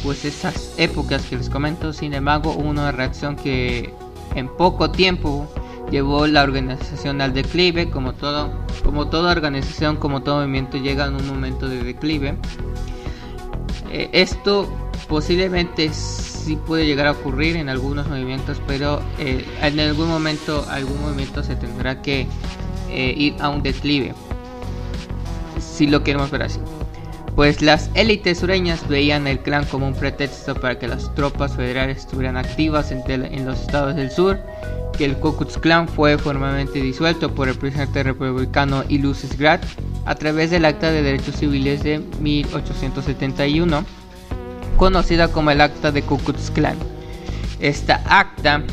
pues 0.03 0.25
esas 0.25 0.74
épocas 0.77 1.25
que 1.25 1.38
les 1.38 1.50
comento. 1.50 1.93
Sin 1.93 2.13
embargo, 2.13 2.51
hubo 2.51 2.69
una 2.69 2.91
reacción 2.91 3.36
que 3.36 3.93
en 4.36 4.48
poco 4.48 4.91
tiempo 4.91 5.51
llevó 5.89 6.25
la 6.27 6.43
organización 6.43 7.21
al 7.21 7.33
declive, 7.33 7.89
como 7.89 8.13
todo, 8.13 8.51
como 8.83 9.10
toda 9.10 9.31
organización, 9.31 9.98
como 9.98 10.21
todo 10.24 10.38
movimiento 10.38 10.77
llega 10.77 11.05
en 11.05 11.15
un 11.15 11.27
momento 11.27 11.67
de 11.67 11.83
declive. 11.83 12.38
Eh, 13.91 14.10
esto 14.13 14.69
posiblemente 15.10 15.91
sí 15.93 16.55
puede 16.55 16.86
llegar 16.86 17.07
a 17.07 17.12
ocurrir 17.12 17.57
en 17.57 17.67
algunos 17.67 18.07
movimientos, 18.07 18.62
pero 18.65 19.01
eh, 19.19 19.45
en 19.62 19.79
algún 19.79 20.07
momento 20.07 20.65
algún 20.69 21.01
movimiento 21.01 21.43
se 21.43 21.55
tendrá 21.57 22.01
que 22.01 22.27
eh, 22.91 23.13
ir 23.17 23.36
a 23.39 23.50
un 23.50 23.63
declive, 23.63 24.13
si 25.60 25.88
lo 25.88 26.03
queremos 26.03 26.29
ver 26.31 26.43
así. 26.43 26.60
Pues 27.36 27.62
las 27.62 27.89
élites 27.93 28.39
sureñas 28.39 28.88
veían 28.89 29.25
el 29.25 29.39
clan 29.39 29.65
como 29.65 29.88
un 29.88 29.93
pretexto 29.93 30.53
para 30.53 30.77
que 30.77 30.88
las 30.88 31.13
tropas 31.15 31.55
federales 31.55 32.00
estuvieran 32.00 32.36
activas 32.36 32.91
en, 32.91 33.45
los 33.45 33.62
estados 33.62 33.95
del 33.95 34.12
sur 34.12 34.38
que 34.98 35.05
el 35.05 35.15
Ku 35.15 35.38
Klux 35.38 35.57
Klan 35.57 35.88
fue 35.88 36.17
formalmente 36.17 36.81
disuelto 36.81 37.33
por 37.33 37.48
el 37.48 37.55
presidente 37.55 38.03
republicano 38.03 38.83
Ulysses 38.89 39.38
Grant 39.38 39.63
a 40.05 40.15
través 40.15 40.51
del 40.51 40.65
Acta 40.65 40.91
de 40.91 41.01
Derechos 41.01 41.38
Civiles 41.38 41.81
de 41.83 42.00
1871, 42.19 43.86
conocida 44.75 45.29
como 45.29 45.51
el 45.51 45.62
Acta 45.62 45.91
de 45.91 46.01
Ku 46.01 46.17
Klux 46.17 46.51
Klan. 46.51 46.75
Esta 47.62 48.03
acta 48.07 48.63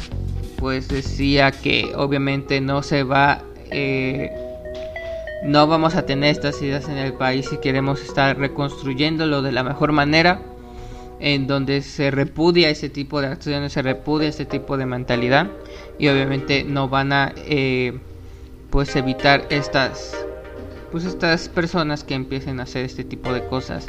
pues 0.57 0.89
decía 0.89 1.53
que 1.53 1.93
obviamente 1.95 2.61
no 2.61 2.83
se 2.83 3.05
va 3.05 3.43
eh, 3.71 4.33
no 5.45 5.67
vamos 5.67 5.95
a 5.95 6.05
tener 6.07 6.31
estas 6.31 6.61
ideas 6.63 6.89
en 6.89 6.99
el 6.99 7.13
país 7.13 7.49
si 7.49 7.59
queremos 7.59 8.03
estar 8.03 8.37
reconstruyéndolo 8.39 9.43
de 9.43 9.53
la 9.53 9.63
mejor 9.63 9.93
manera 9.93 10.41
en 11.21 11.47
donde 11.47 11.83
se 11.83 12.11
repudia 12.11 12.71
ese 12.71 12.89
tipo 12.89 13.21
de 13.21 13.29
acciones, 13.29 13.73
se 13.73 13.83
repudia 13.83 14.29
ese 14.29 14.45
tipo 14.45 14.77
de 14.77 14.87
mentalidad 14.87 15.49
y 15.99 16.09
obviamente 16.09 16.65
no 16.65 16.89
van 16.89 17.13
a 17.13 17.33
eh, 17.37 17.99
pues 18.71 18.95
evitar 18.97 19.47
estas 19.51 20.15
pues 20.91 21.05
estas 21.05 21.49
personas 21.49 22.05
que 22.05 22.15
empiecen 22.15 22.61
a 22.61 22.63
hacer 22.63 22.85
este 22.85 23.05
tipo 23.05 23.33
de 23.33 23.45
cosas. 23.47 23.87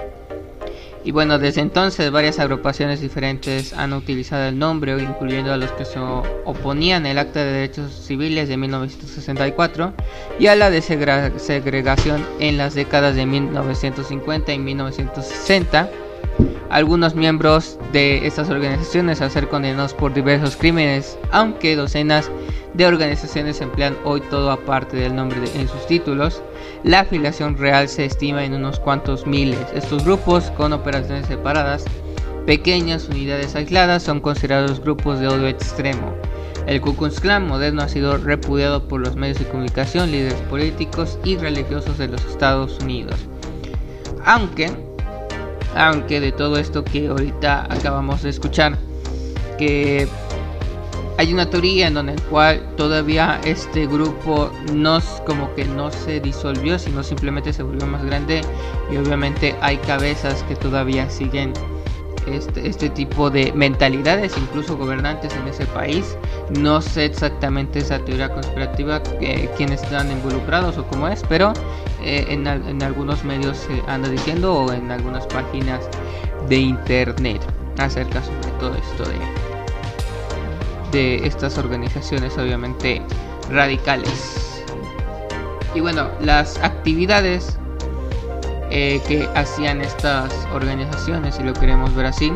Y 1.04 1.12
bueno, 1.12 1.40
desde 1.40 1.62
entonces 1.62 2.12
varias 2.12 2.40
agrupaciones 2.40 3.00
diferentes 3.00 3.74
han 3.74 3.94
utilizado 3.94 4.50
el 4.50 4.60
nombre, 4.60 5.02
incluyendo 5.02 5.54
a 5.54 5.58
los 5.58 5.72
que 5.72 5.86
se 5.86 5.98
oponían 6.00 7.06
al 7.06 7.18
Acta 7.18 7.40
de 7.40 7.52
Derechos 7.52 7.94
Civiles 7.94 8.50
de 8.50 8.58
1964 8.58 9.94
y 10.40 10.48
a 10.48 10.56
la 10.56 10.70
de 10.70 10.82
segregación 10.82 12.26
en 12.40 12.58
las 12.58 12.76
décadas 12.76 13.16
de 13.16 13.26
1950 13.26 14.54
y 14.54 14.60
1960 14.60 15.90
algunos 16.70 17.16
miembros 17.16 17.78
de 17.92 18.26
estas 18.28 18.50
organizaciones 18.50 19.22
al 19.22 19.32
ser 19.32 19.48
condenados 19.48 19.94
por 19.94 20.14
diversos 20.14 20.56
crímenes, 20.56 21.18
aunque 21.32 21.76
docenas 21.76 22.30
de 22.74 22.86
organizaciones 22.86 23.62
emplean 23.62 23.98
hoy 24.04 24.22
todo 24.30 24.52
aparte 24.52 24.96
del 24.98 25.16
nombre 25.16 25.40
en 25.56 25.68
sus 25.68 25.86
títulos, 25.88 26.42
la 26.84 27.02
afiliación 27.02 27.58
real 27.58 27.90
se 27.90 28.06
estima 28.06 28.46
en 28.46 28.54
unos 28.54 28.80
cuantos 28.80 29.26
miles. 29.26 29.60
Estos 29.74 30.06
grupos, 30.06 30.52
con 30.52 30.74
operaciones 30.74 31.26
separadas, 31.26 31.84
pequeñas 32.46 33.10
unidades 33.10 33.56
aisladas, 33.56 34.04
son 34.04 34.22
considerados 34.22 34.80
grupos 34.80 35.20
de 35.20 35.28
odio 35.28 35.48
extremo. 35.48 36.14
El 36.68 36.82
Ku 36.82 36.96
Klux 36.96 37.20
Klan 37.20 37.48
moderno 37.48 37.82
ha 37.82 37.90
sido 37.90 38.18
repudiado 38.18 38.88
por 38.88 39.02
los 39.02 39.16
medios 39.16 39.40
de 39.40 39.46
comunicación, 39.46 40.12
líderes 40.12 40.40
políticos 40.50 41.18
y 41.24 41.36
religiosos 41.36 41.98
de 41.98 42.10
los 42.10 42.24
Estados 42.26 42.78
Unidos. 42.80 43.16
Aunque 44.24 44.72
aunque 45.80 46.20
de 46.20 46.34
todo 46.34 46.58
esto 46.58 46.84
que 46.84 47.08
ahorita 47.08 47.66
acabamos 47.70 48.22
de 48.22 48.30
escuchar, 48.30 48.78
que 49.58 50.08
hay 51.18 51.34
una 51.34 51.50
teoría 51.50 51.88
en 51.88 51.94
donde 51.94 52.14
el 52.14 52.22
cual 52.24 52.76
todavía 52.76 53.40
este 53.46 53.88
grupo 53.88 54.52
no 54.74 55.00
como 55.26 55.54
que 55.56 55.64
no 55.64 55.90
se 55.90 56.20
disolvió, 56.20 56.78
sino 56.78 57.02
simplemente 57.02 57.54
se 57.54 57.64
volvió 57.64 57.88
más 57.88 58.04
grande 58.04 58.42
y 58.92 58.98
obviamente 58.98 59.56
hay 59.62 59.78
cabezas 59.78 60.44
que 60.44 60.56
todavía 60.56 61.10
siguen 61.10 61.54
este, 62.28 62.68
este, 62.68 62.90
tipo 62.90 63.30
de 63.30 63.52
mentalidades, 63.54 64.36
incluso 64.38 64.78
gobernantes 64.78 65.34
en 65.36 65.48
ese 65.48 65.66
país. 65.68 66.18
No 66.50 66.82
sé 66.82 67.06
exactamente 67.06 67.80
esa 67.80 68.00
teoría 68.00 68.30
conspirativa, 68.30 69.02
eh, 69.22 69.50
quiénes 69.58 69.84
están 69.84 70.12
involucrados 70.12 70.78
o 70.78 70.86
cómo 70.88 71.08
es, 71.08 71.24
pero 71.28 71.54
eh, 72.02 72.26
en, 72.30 72.48
algunos 72.84 73.24
medios 73.24 73.58
se 73.58 73.82
anda 73.88 74.10
diciendo 74.10 74.54
o 74.54 74.72
en 74.72 74.92
algunas 74.92 75.26
páginas 75.28 75.88
de 76.48 76.58
internet 76.58 77.42
acerca 77.78 78.24
sobre 78.24 78.50
todo 78.60 78.76
esto 78.76 79.04
de, 79.10 79.20
de 80.92 81.28
estas 81.28 81.58
organizaciones 81.58 82.38
obviamente 82.38 83.02
radicales. 83.50 84.64
Y 85.76 85.82
bueno, 85.82 86.10
las 86.20 86.58
actividades 86.64 87.59
eh, 88.72 89.02
que 89.08 89.28
hacían 89.36 89.82
estas 89.82 90.34
organizaciones, 90.54 91.36
si 91.36 91.44
lo 91.44 91.54
queremos 91.54 91.94
ver 91.96 92.08
así. 92.08 92.32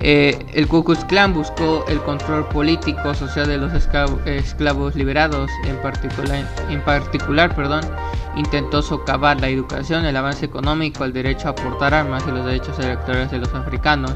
Eh, 0.00 0.38
el 0.52 0.68
Ku 0.68 0.84
Klux 0.84 1.04
Klan 1.06 1.32
buscó 1.32 1.84
el 1.88 2.00
control 2.02 2.46
político 2.48 3.14
social 3.14 3.48
de 3.48 3.56
los 3.58 3.72
esclavos 3.72 4.94
liberados, 4.94 5.50
en 5.64 5.76
particular, 5.80 6.46
intentó 8.36 8.82
socavar 8.82 9.40
la 9.40 9.48
educación, 9.48 10.04
el 10.04 10.16
avance 10.16 10.44
económico, 10.44 11.04
el 11.04 11.12
derecho 11.12 11.48
a 11.48 11.54
portar 11.54 11.94
armas 11.94 12.22
y 12.28 12.30
los 12.30 12.44
derechos 12.44 12.78
electorales 12.78 13.30
de 13.30 13.38
los 13.38 13.52
africanos. 13.54 14.14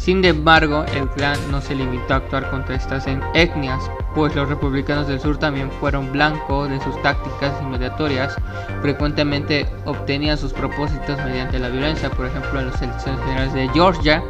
Sin 0.00 0.24
embargo, 0.24 0.86
el 0.94 1.06
clan 1.10 1.38
no 1.50 1.60
se 1.60 1.74
limitó 1.74 2.14
a 2.14 2.16
actuar 2.16 2.50
contra 2.50 2.74
estas 2.74 3.06
etnias, 3.34 3.78
pues 4.14 4.34
los 4.34 4.48
republicanos 4.48 5.06
del 5.06 5.20
sur 5.20 5.36
también 5.36 5.70
fueron 5.72 6.10
blanco 6.10 6.66
de 6.66 6.80
sus 6.80 7.00
tácticas 7.02 7.52
inmediatorias, 7.60 8.34
frecuentemente 8.80 9.66
obtenían 9.84 10.38
sus 10.38 10.54
propósitos 10.54 11.18
mediante 11.18 11.58
la 11.58 11.68
violencia, 11.68 12.08
por 12.08 12.24
ejemplo 12.24 12.60
en 12.60 12.70
las 12.70 12.80
elecciones 12.80 13.20
generales 13.20 13.52
de 13.52 13.68
Georgia. 13.74 14.24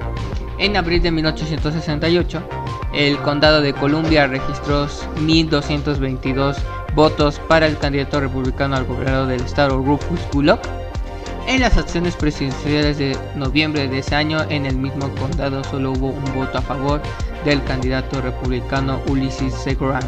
En 0.59 0.76
abril 0.76 1.02
de 1.02 1.12
1868, 1.12 2.42
el 2.92 3.16
condado 3.18 3.61
de 3.61 3.72
Columbia 3.72 4.26
registró 4.26 4.88
1.222 4.88 6.56
votos 6.96 7.38
para 7.46 7.68
el 7.68 7.78
candidato 7.78 8.18
republicano 8.18 8.74
al 8.74 8.87
gobernador 8.87 9.28
del 9.28 9.42
estado 9.42 9.78
Rufus 9.78 10.18
Bullock. 10.33 10.61
En 11.46 11.61
las 11.61 11.76
acciones 11.76 12.14
presidenciales 12.16 12.98
de 12.98 13.16
noviembre 13.35 13.88
de 13.88 13.98
ese 13.98 14.14
año, 14.14 14.38
en 14.48 14.66
el 14.66 14.76
mismo 14.76 15.09
condado 15.16 15.64
solo 15.64 15.92
hubo 15.92 16.09
un 16.09 16.35
voto 16.35 16.59
a 16.59 16.62
favor 16.62 17.03
del 17.44 17.62
candidato 17.64 18.20
republicano 18.20 19.00
Ulysses 19.09 19.55
S. 19.55 19.74
Grant. 19.74 20.05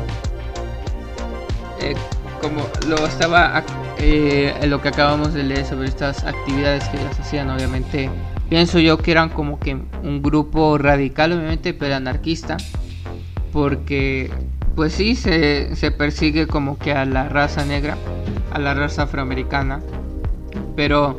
Eh, 1.81 1.95
como 2.41 2.67
lo 2.89 3.07
estaba 3.07 3.63
eh, 3.99 4.55
lo 4.67 4.81
que 4.81 4.89
acabamos 4.89 5.33
de 5.33 5.45
leer 5.45 5.65
sobre 5.65 5.89
estas 5.89 6.25
actividades 6.25 6.89
que 6.89 6.99
ellos 6.99 7.19
hacían, 7.19 7.51
obviamente 7.51 8.11
pienso 8.49 8.79
yo 8.79 8.99
que 8.99 9.13
eran 9.13 9.29
como 9.29 9.59
que 9.59 9.75
un 9.75 10.23
grupo 10.23 10.77
radical, 10.77 11.33
obviamente, 11.33 11.73
pero 11.73 11.95
anarquista, 11.95 12.57
porque 13.53 14.31
pues 14.75 14.93
sí 14.93 15.15
se, 15.15 15.77
se 15.77 15.91
persigue 15.91 16.47
como 16.47 16.79
que 16.79 16.93
a 16.93 17.05
la 17.05 17.29
raza 17.29 17.65
negra, 17.65 17.97
a 18.53 18.59
la 18.59 18.75
raza 18.75 19.05
afroamericana, 19.05 19.81
pero 20.77 21.17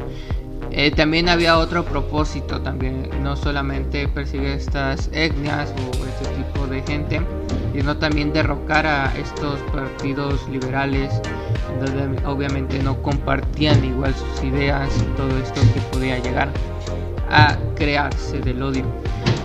eh, 0.72 0.90
también 0.92 1.30
había 1.30 1.58
otro 1.60 1.86
propósito 1.86 2.62
también, 2.62 3.10
no 3.22 3.36
solamente 3.36 4.08
perseguir 4.08 4.50
estas 4.50 5.08
etnias 5.14 5.72
o 5.78 6.06
este 6.06 6.26
tipo 6.36 6.66
de 6.66 6.82
gente, 6.82 7.22
sino 7.74 7.96
también 7.98 8.34
derrocar 8.34 8.86
a 8.88 9.14
estos 9.18 9.60
partidos 9.72 10.48
liberales, 10.50 11.14
donde 11.80 12.26
obviamente 12.26 12.82
no 12.82 13.00
compartían 13.02 13.86
igual 13.86 14.16
sus 14.16 14.44
ideas 14.44 14.90
y 14.98 15.16
todo 15.16 15.38
esto 15.38 15.62
que 15.74 15.82
podía 15.92 16.18
llegar 16.18 16.50
a 17.30 17.56
crearse 17.76 18.40
del 18.40 18.64
odio. 18.64 18.86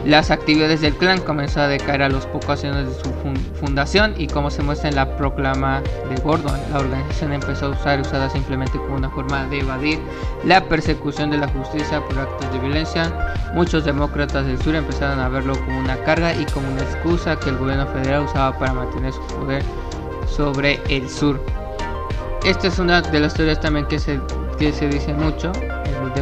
Las 0.09 0.31
actividades 0.31 0.81
del 0.81 0.95
clan 0.95 1.21
comenzaron 1.21 1.69
a 1.69 1.73
decaer 1.73 2.01
a 2.01 2.09
los 2.09 2.25
pocos 2.25 2.65
años 2.65 2.89
de 2.89 2.95
su 3.03 3.13
fundación 3.61 4.15
y 4.17 4.27
como 4.27 4.51
se 4.51 4.63
muestra 4.63 4.89
en 4.89 4.97
la 4.97 5.19
proclama 5.19 5.83
de 6.09 6.19
Gordon, 6.23 6.59
la 6.73 6.79
organización 6.79 7.35
empezó 7.35 7.67
a 7.67 7.69
usar 7.69 8.31
simplemente 8.31 8.79
como 8.79 8.97
una 8.97 9.11
forma 9.11 9.45
de 9.49 9.61
evadir 9.61 9.99
la 10.47 10.65
persecución 10.65 11.31
de 11.31 11.37
la 11.37 11.49
justicia 11.49 12.01
por 12.01 12.19
actos 12.19 12.51
de 12.55 12.59
violencia. 12.59 13.35
Muchos 13.53 13.85
demócratas 13.85 14.47
del 14.47 14.59
sur 14.63 14.75
empezaron 14.77 15.21
a 15.21 15.29
verlo 15.29 15.53
como 15.67 15.79
una 15.79 15.99
carga 15.99 16.33
y 16.33 16.47
como 16.47 16.73
una 16.73 16.81
excusa 16.81 17.39
que 17.39 17.51
el 17.51 17.59
gobierno 17.59 17.87
federal 17.89 18.23
usaba 18.23 18.59
para 18.59 18.73
mantener 18.73 19.13
su 19.13 19.21
poder 19.27 19.63
sobre 20.27 20.81
el 20.89 21.07
sur. 21.11 21.39
Esta 22.47 22.69
es 22.69 22.79
una 22.79 23.03
de 23.03 23.21
las 23.21 23.35
teorías 23.35 23.61
también 23.61 23.85
que 23.85 23.99
se, 23.99 24.19
que 24.59 24.73
se 24.73 24.89
dice 24.89 25.13
mucho, 25.13 25.53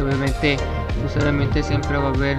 obviamente, 0.01 0.57
pues 1.01 1.65
siempre 1.65 1.97
va 1.97 2.05
a 2.05 2.09
haber 2.09 2.37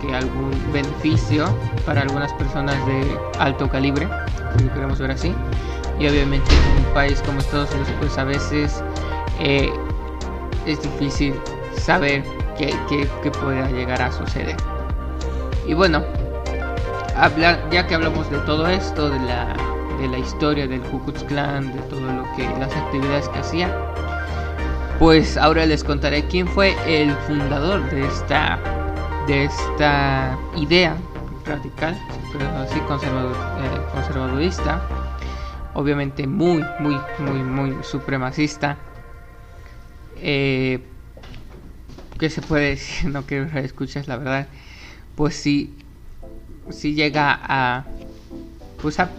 que 0.00 0.14
algún 0.14 0.50
beneficio 0.72 1.46
para 1.86 2.02
algunas 2.02 2.32
personas 2.34 2.74
de 2.86 3.18
alto 3.38 3.68
calibre, 3.68 4.08
si 4.56 4.64
lo 4.64 4.74
queremos 4.74 4.98
ver 4.98 5.10
así. 5.10 5.34
Y 5.98 6.08
obviamente 6.08 6.50
en 6.52 6.86
un 6.86 6.94
país 6.94 7.22
como 7.26 7.40
Estados 7.40 7.70
Unidos, 7.72 7.90
pues 8.00 8.18
a 8.18 8.24
veces 8.24 8.82
eh, 9.38 9.70
es 10.66 10.82
difícil 10.82 11.34
saber 11.76 12.24
qué, 12.56 12.74
qué, 12.88 13.30
pueda 13.30 13.70
llegar 13.70 14.00
a 14.02 14.12
suceder. 14.12 14.56
Y 15.66 15.74
bueno, 15.74 16.02
ya 17.70 17.86
que 17.86 17.94
hablamos 17.94 18.30
de 18.30 18.38
todo 18.38 18.66
esto, 18.68 19.10
de 19.10 19.18
la, 19.20 19.54
de 20.00 20.08
la 20.08 20.18
historia 20.18 20.66
del 20.66 20.80
Ku 20.82 21.04
Klux 21.04 21.26
de 21.26 21.82
todo 21.90 22.00
lo 22.00 22.24
que, 22.36 22.48
las 22.58 22.74
actividades 22.74 23.28
que 23.28 23.38
hacía, 23.38 23.68
pues 24.98 25.36
ahora 25.36 25.64
les 25.66 25.82
contaré 25.82 26.26
quién 26.26 26.46
fue 26.46 26.74
el 26.86 27.10
fundador 27.26 27.88
de 27.90 28.06
esta, 28.06 28.58
de 29.30 29.44
esta 29.44 30.36
idea 30.56 30.96
radical, 31.46 31.96
así 32.56 32.80
conservador, 32.80 33.36
eh, 33.60 33.80
conservadorista, 33.92 34.82
obviamente 35.74 36.26
muy, 36.26 36.64
muy, 36.80 36.96
muy, 37.20 37.38
muy 37.44 37.84
supremacista. 37.84 38.76
Eh, 40.16 40.84
¿Qué 42.18 42.28
se 42.28 42.42
puede 42.42 42.70
decir? 42.70 43.08
No 43.12 43.22
quiero 43.22 43.56
escuchar 43.60 44.08
la 44.08 44.16
verdad. 44.16 44.48
Pues 45.14 45.36
sí, 45.36 45.76
sí 46.70 46.94
llega 46.94 47.38
a, 47.40 47.84
pues 48.82 48.98
a 48.98 49.12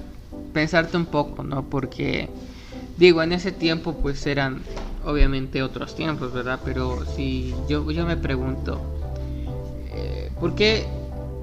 pensarte 0.51 0.97
un 0.97 1.05
poco, 1.05 1.41
¿no? 1.43 1.63
Porque 1.69 2.27
digo, 2.97 3.23
en 3.23 3.31
ese 3.31 3.53
tiempo 3.53 3.93
pues 3.93 4.27
eran 4.27 4.61
obviamente 5.05 5.63
otros 5.63 5.95
tiempos, 5.95 6.33
¿verdad? 6.33 6.59
Pero 6.65 7.05
si 7.05 7.55
yo, 7.69 7.89
yo 7.91 8.05
me 8.05 8.17
pregunto, 8.17 9.00
eh, 9.91 10.31
¿por, 10.39 10.55
qué, 10.55 10.85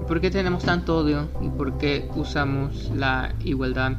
¿por 0.07 0.21
qué 0.21 0.31
tenemos 0.31 0.63
tanto 0.63 0.97
odio 0.97 1.27
y 1.41 1.49
por 1.49 1.77
qué 1.77 2.09
usamos 2.15 2.91
la 2.95 3.33
igualdad? 3.43 3.93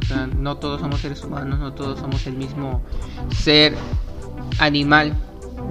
O 0.00 0.04
sea, 0.04 0.26
no 0.26 0.56
todos 0.56 0.80
somos 0.80 1.00
seres 1.00 1.22
humanos, 1.22 1.58
no 1.58 1.72
todos 1.74 1.98
somos 1.98 2.26
el 2.26 2.34
mismo 2.34 2.82
ser 3.30 3.74
animal 4.58 5.14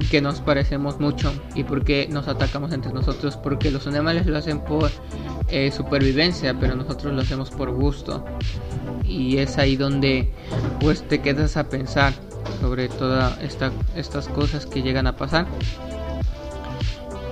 que 0.09 0.21
nos 0.21 0.39
parecemos 0.39 0.99
mucho 0.99 1.33
y 1.55 1.63
por 1.63 1.83
qué 1.83 2.07
nos 2.09 2.27
atacamos 2.27 2.71
entre 2.71 2.93
nosotros 2.93 3.37
porque 3.37 3.71
los 3.71 3.87
animales 3.87 4.25
lo 4.25 4.37
hacen 4.37 4.59
por 4.61 4.89
eh, 5.49 5.71
supervivencia 5.71 6.55
pero 6.59 6.75
nosotros 6.75 7.13
lo 7.13 7.21
hacemos 7.21 7.49
por 7.49 7.71
gusto 7.71 8.25
y 9.03 9.37
es 9.37 9.57
ahí 9.57 9.75
donde 9.75 10.31
pues 10.79 11.07
te 11.07 11.21
quedas 11.21 11.57
a 11.57 11.69
pensar 11.69 12.13
sobre 12.59 12.89
todas 12.89 13.39
esta, 13.41 13.71
estas 13.95 14.27
cosas 14.27 14.65
que 14.65 14.81
llegan 14.81 15.07
a 15.07 15.15
pasar 15.15 15.45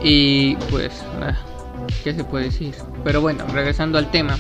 y 0.04 0.56
pues 0.70 0.92
ah, 1.22 1.36
qué 2.04 2.14
se 2.14 2.24
puede 2.24 2.46
decir 2.46 2.74
pero 3.04 3.22
bueno 3.22 3.46
regresando 3.54 3.98
al 3.98 4.10
tema 4.12 4.38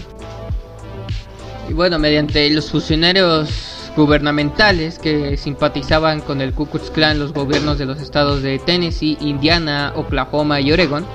y 1.70 1.74
bueno 1.74 2.00
mediante 2.00 2.50
los 2.50 2.72
funcionarios 2.72 3.80
gubernamentales 3.96 5.00
que 5.00 5.38
simpatizaban 5.38 6.22
con 6.22 6.42
el 6.42 6.54
Ku 6.54 6.68
Klux 6.68 6.90
Klan 6.92 7.20
los 7.20 7.34
gobiernos 7.34 7.78
de 7.78 7.86
los 7.86 8.00
estados 8.00 8.42
de 8.42 8.60
Tennessee, 8.60 9.18
Indiana, 9.20 9.94
Oklahoma 9.96 10.62
y 10.62 10.72
Oregon, 10.72 11.06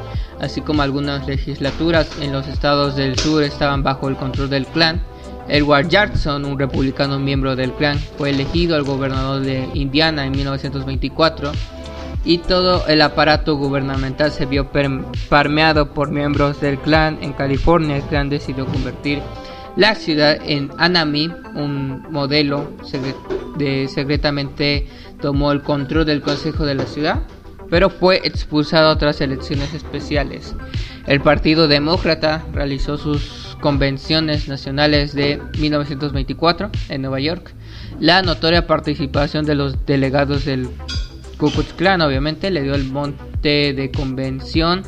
así 0.40 0.60
como 0.60 0.82
algunas 0.82 1.26
legislaturas 1.26 2.08
en 2.20 2.32
los 2.32 2.46
estados 2.46 2.96
del 2.96 3.18
sur 3.18 3.42
estaban 3.42 3.82
bajo 3.82 4.08
el 4.08 4.16
control 4.16 4.50
del 4.50 4.66
Klan. 4.66 5.00
Edward 5.48 5.88
Jackson, 5.88 6.44
un 6.44 6.58
republicano 6.58 7.18
miembro 7.18 7.54
del 7.54 7.72
Klan, 7.72 7.98
fue 7.98 8.30
elegido 8.30 8.76
al 8.76 8.82
gobernador 8.82 9.42
de 9.42 9.68
Indiana 9.74 10.24
en 10.24 10.32
1924 10.32 11.52
y 12.24 12.38
todo 12.38 12.86
el 12.86 13.02
aparato 13.02 13.56
gubernamental 13.56 14.32
se 14.32 14.46
vio 14.46 14.70
permeado 14.70 15.92
por 15.92 16.10
miembros 16.10 16.60
del 16.60 16.78
Klan. 16.78 17.18
En 17.22 17.32
California, 17.32 17.96
el 17.96 18.02
Klan 18.04 18.30
decidió 18.30 18.66
convertir 18.66 19.20
la 19.76 19.96
ciudad 19.96 20.38
en 20.46 20.70
Anami, 20.78 21.30
un 21.54 22.06
modelo 22.10 22.70
de 23.58 23.88
secretamente 23.88 24.86
tomó 25.20 25.50
el 25.50 25.62
control 25.62 26.06
del 26.06 26.20
consejo 26.20 26.64
de 26.64 26.76
la 26.76 26.86
ciudad, 26.86 27.22
pero 27.70 27.90
fue 27.90 28.20
expulsado 28.24 28.88
a 28.88 28.92
otras 28.92 29.20
elecciones 29.20 29.74
especiales. 29.74 30.54
El 31.06 31.20
Partido 31.20 31.66
Demócrata 31.66 32.44
realizó 32.52 32.96
sus 32.96 33.56
convenciones 33.60 34.48
nacionales 34.48 35.12
de 35.12 35.42
1924 35.58 36.70
en 36.88 37.02
Nueva 37.02 37.18
York. 37.18 37.52
La 37.98 38.22
notoria 38.22 38.66
participación 38.66 39.44
de 39.44 39.56
los 39.56 39.86
delegados 39.86 40.44
del 40.44 40.68
Ku 41.38 41.50
Klux 41.50 41.72
Klan 41.74 42.00
obviamente 42.00 42.50
le 42.50 42.62
dio 42.62 42.74
el 42.74 42.84
monte 42.84 43.72
de 43.72 43.90
convención 43.90 44.82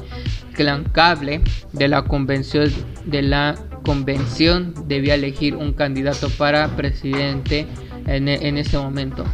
clan 0.55 0.85
cable 0.85 1.43
de 1.73 1.89
la 1.89 2.03
convención 2.03 2.73
de 3.05 3.23
la 3.23 3.55
convención 3.85 4.75
debía 4.87 5.15
elegir 5.15 5.55
un 5.55 5.73
candidato 5.73 6.29
para 6.31 6.69
presidente 6.77 7.67
en, 8.07 8.29
en 8.29 8.59
ese 8.59 8.79
momento. 8.79 9.25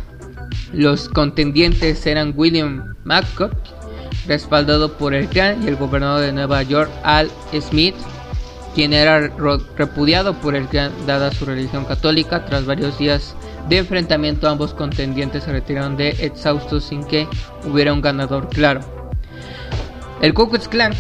Los 0.72 1.09
contendientes 1.09 2.07
eran 2.07 2.35
William 2.37 2.94
McCook, 3.05 3.53
respaldado 4.27 4.96
por 4.96 5.14
el 5.14 5.27
clan, 5.29 5.62
y 5.62 5.68
el 5.68 5.77
gobernador 5.77 6.22
de 6.22 6.33
Nueva 6.33 6.62
York, 6.62 6.90
Al 7.03 7.31
Smith, 7.61 7.94
quien 8.75 8.92
era 8.92 9.29
repudiado 9.77 10.35
por 10.35 10.55
el 10.55 10.66
clan 10.66 10.92
dada 11.07 11.31
su 11.31 11.44
religión 11.44 11.85
católica. 11.85 12.44
Tras 12.44 12.64
varios 12.64 12.98
días 12.98 13.35
de 13.68 13.79
enfrentamiento, 13.79 14.48
ambos 14.48 14.75
contendientes 14.75 15.44
se 15.44 15.53
retiraron 15.53 15.96
de 15.96 16.11
exhaustos 16.20 16.85
sin 16.85 17.05
que 17.05 17.29
hubiera 17.64 17.92
un 17.92 18.01
ganador 18.01 18.48
claro. 18.48 18.81
El 20.20 20.35
Ku 20.35 20.48
Klux 20.48 20.68
Klan 20.68 20.92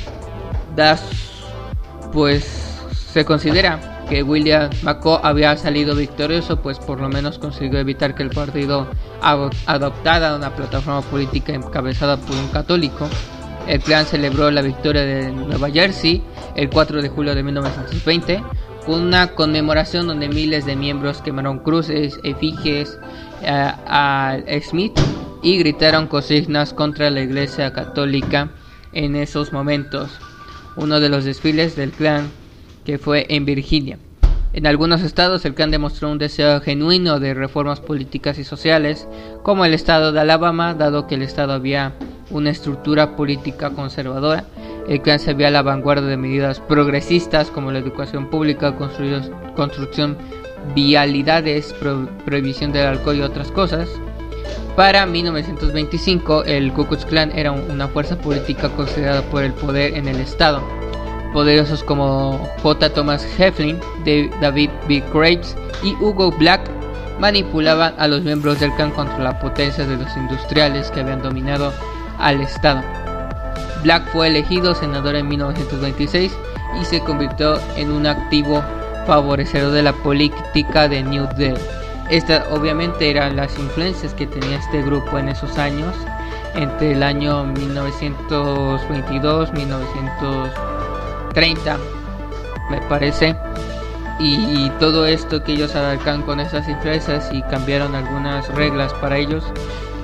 pues 2.12 2.80
se 3.12 3.24
considera 3.24 4.04
que 4.08 4.22
William 4.22 4.70
McCaw 4.82 5.20
había 5.22 5.56
salido 5.56 5.94
victorioso, 5.94 6.60
pues 6.60 6.78
por 6.78 7.00
lo 7.00 7.08
menos 7.08 7.38
consiguió 7.38 7.78
evitar 7.78 8.14
que 8.14 8.22
el 8.22 8.30
partido 8.30 8.88
adoptara 9.20 10.36
una 10.36 10.54
plataforma 10.54 11.02
política 11.02 11.54
encabezada 11.54 12.16
por 12.16 12.36
un 12.36 12.48
católico. 12.48 13.08
El 13.66 13.80
clan 13.80 14.06
celebró 14.06 14.50
la 14.50 14.60
victoria 14.60 15.02
de 15.02 15.30
Nueva 15.30 15.70
Jersey 15.70 16.22
el 16.56 16.68
4 16.68 17.00
de 17.00 17.08
julio 17.08 17.34
de 17.34 17.42
1920 17.42 18.42
con 18.84 19.00
una 19.02 19.28
conmemoración 19.28 20.06
donde 20.06 20.28
miles 20.28 20.66
de 20.66 20.76
miembros 20.76 21.22
quemaron 21.22 21.58
cruces, 21.58 22.18
efigies 22.24 22.98
eh, 23.42 23.48
a 23.48 24.38
Smith 24.62 24.98
y 25.42 25.58
gritaron 25.58 26.06
consignas 26.06 26.72
contra 26.72 27.10
la 27.10 27.20
Iglesia 27.20 27.72
Católica 27.72 28.50
en 28.92 29.16
esos 29.16 29.52
momentos. 29.52 30.10
Uno 30.76 31.00
de 31.00 31.08
los 31.08 31.24
desfiles 31.24 31.76
del 31.76 31.90
clan 31.90 32.30
que 32.84 32.98
fue 32.98 33.26
en 33.28 33.44
Virginia. 33.44 33.98
En 34.54 34.66
algunos 34.66 35.02
estados 35.02 35.44
el 35.44 35.54
clan 35.54 35.70
demostró 35.70 36.10
un 36.10 36.18
deseo 36.18 36.60
genuino 36.60 37.20
de 37.20 37.32
reformas 37.32 37.80
políticas 37.80 38.38
y 38.38 38.44
sociales, 38.44 39.08
como 39.42 39.64
el 39.64 39.72
estado 39.72 40.12
de 40.12 40.20
Alabama, 40.20 40.74
dado 40.74 41.06
que 41.06 41.14
el 41.14 41.22
estado 41.22 41.54
había 41.54 41.94
una 42.30 42.50
estructura 42.50 43.16
política 43.16 43.70
conservadora. 43.70 44.44
El 44.88 45.00
clan 45.00 45.18
se 45.18 45.30
a 45.30 45.50
la 45.50 45.62
vanguardia 45.62 46.06
de 46.06 46.16
medidas 46.16 46.60
progresistas 46.60 47.50
como 47.50 47.70
la 47.70 47.78
educación 47.78 48.28
pública, 48.28 48.76
construcción 48.76 50.16
vialidades, 50.74 51.74
prohibición 52.24 52.72
del 52.72 52.86
alcohol 52.86 53.16
y 53.16 53.22
otras 53.22 53.50
cosas. 53.50 53.88
Para 54.76 55.06
1925, 55.06 56.44
el 56.44 56.72
Ku 56.72 56.86
Klux 56.86 57.04
Klan 57.04 57.30
era 57.34 57.52
una 57.52 57.88
fuerza 57.88 58.16
política 58.18 58.68
considerada 58.70 59.22
por 59.22 59.42
el 59.42 59.52
poder 59.52 59.94
en 59.94 60.08
el 60.08 60.18
estado 60.18 60.62
poderosos 61.32 61.82
como 61.82 62.38
J. 62.62 62.90
Thomas 62.90 63.26
Heflin, 63.38 63.80
David 64.40 64.70
B. 64.88 65.02
Graves 65.12 65.56
y 65.82 65.94
Hugo 65.94 66.30
Black 66.30 66.60
manipulaban 67.18 67.94
a 67.98 68.08
los 68.08 68.22
miembros 68.22 68.60
del 68.60 68.72
clan 68.74 68.90
contra 68.90 69.18
la 69.18 69.38
potencia 69.38 69.86
de 69.86 69.96
los 69.96 70.16
industriales 70.16 70.90
que 70.90 71.00
habían 71.00 71.22
dominado 71.22 71.72
al 72.18 72.40
Estado. 72.40 72.82
Black 73.82 74.06
fue 74.12 74.28
elegido 74.28 74.74
senador 74.74 75.16
en 75.16 75.28
1926 75.28 76.32
y 76.80 76.84
se 76.84 77.00
convirtió 77.00 77.58
en 77.76 77.90
un 77.90 78.06
activo 78.06 78.62
favorecedor 79.06 79.72
de 79.72 79.82
la 79.82 79.92
política 79.92 80.88
de 80.88 81.02
New 81.02 81.26
Deal. 81.36 81.58
Estas 82.10 82.44
obviamente 82.50 83.10
eran 83.10 83.36
las 83.36 83.58
influencias 83.58 84.14
que 84.14 84.26
tenía 84.26 84.58
este 84.58 84.82
grupo 84.82 85.18
en 85.18 85.28
esos 85.28 85.58
años, 85.58 85.94
entre 86.54 86.92
el 86.92 87.02
año 87.02 87.44
1922 87.44 89.52
1900 89.52 90.50
30, 91.32 91.78
me 92.70 92.80
parece. 92.82 93.36
Y, 94.18 94.70
todo 94.78 95.06
esto 95.06 95.42
que 95.42 95.52
ellos 95.52 95.74
abarcan 95.74 96.22
con 96.22 96.38
esas 96.38 96.68
empresas 96.68 97.28
y 97.32 97.42
cambiaron 97.42 97.94
algunas 97.94 98.46
reglas 98.54 98.92
para 98.94 99.18
ellos, 99.18 99.44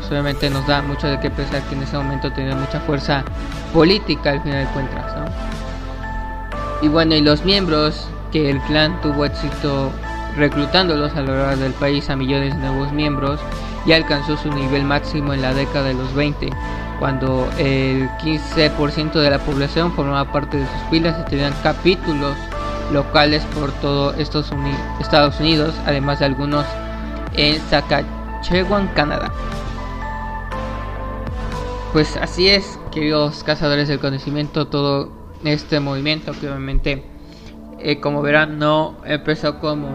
pues 0.08 0.20
obviamente 0.20 0.48
nos 0.48 0.66
da 0.66 0.80
mucho 0.80 1.06
de 1.06 1.20
qué 1.20 1.30
pensar 1.30 1.62
que 1.64 1.74
en 1.74 1.82
ese 1.82 1.96
momento 1.96 2.32
tenía 2.32 2.54
mucha 2.54 2.80
fuerza 2.80 3.24
política 3.74 4.30
al 4.30 4.42
final 4.42 4.64
de 4.64 4.72
cuentas. 4.72 5.12
Y 6.80 6.88
bueno, 6.88 7.14
y 7.14 7.20
los 7.20 7.44
miembros 7.44 8.08
que 8.32 8.48
el 8.50 8.58
clan 8.62 8.98
tuvo 9.02 9.26
éxito 9.26 9.90
reclutándolos 10.36 11.14
a 11.14 11.20
lo 11.20 11.36
largo 11.36 11.60
del 11.60 11.72
país 11.74 12.08
a 12.08 12.16
millones 12.16 12.54
de 12.54 12.60
nuevos 12.60 12.92
miembros 12.92 13.38
y 13.84 13.92
alcanzó 13.92 14.38
su 14.38 14.50
nivel 14.50 14.84
máximo 14.84 15.34
en 15.34 15.42
la 15.42 15.52
década 15.52 15.88
de 15.88 15.94
los 15.94 16.14
20 16.14 16.48
cuando 16.98 17.48
el 17.58 18.08
15% 18.18 19.12
de 19.12 19.30
la 19.30 19.38
población 19.38 19.92
formaba 19.92 20.32
parte 20.32 20.56
de 20.56 20.64
sus 20.64 20.90
filas 20.90 21.16
y 21.20 21.30
tenían 21.30 21.52
capítulos 21.62 22.34
locales 22.92 23.44
por 23.54 23.72
todo 23.72 24.14
Estados 24.14 24.50
Unidos, 25.40 25.74
además 25.86 26.20
de 26.20 26.24
algunos 26.24 26.64
en 27.34 27.60
Saskatchewan, 27.68 28.88
Canadá. 28.94 29.30
Pues 31.92 32.18
así 32.18 32.48
es, 32.48 32.78
queridos 32.92 33.42
cazadores 33.44 33.88
del 33.88 33.98
conocimiento, 33.98 34.66
todo 34.66 35.10
este 35.42 35.80
movimiento 35.80 36.32
que 36.38 36.46
obviamente 36.46 37.02
eh, 37.78 37.98
como 37.98 38.20
verán 38.20 38.58
no 38.58 38.96
empezó 39.06 39.58
como 39.58 39.88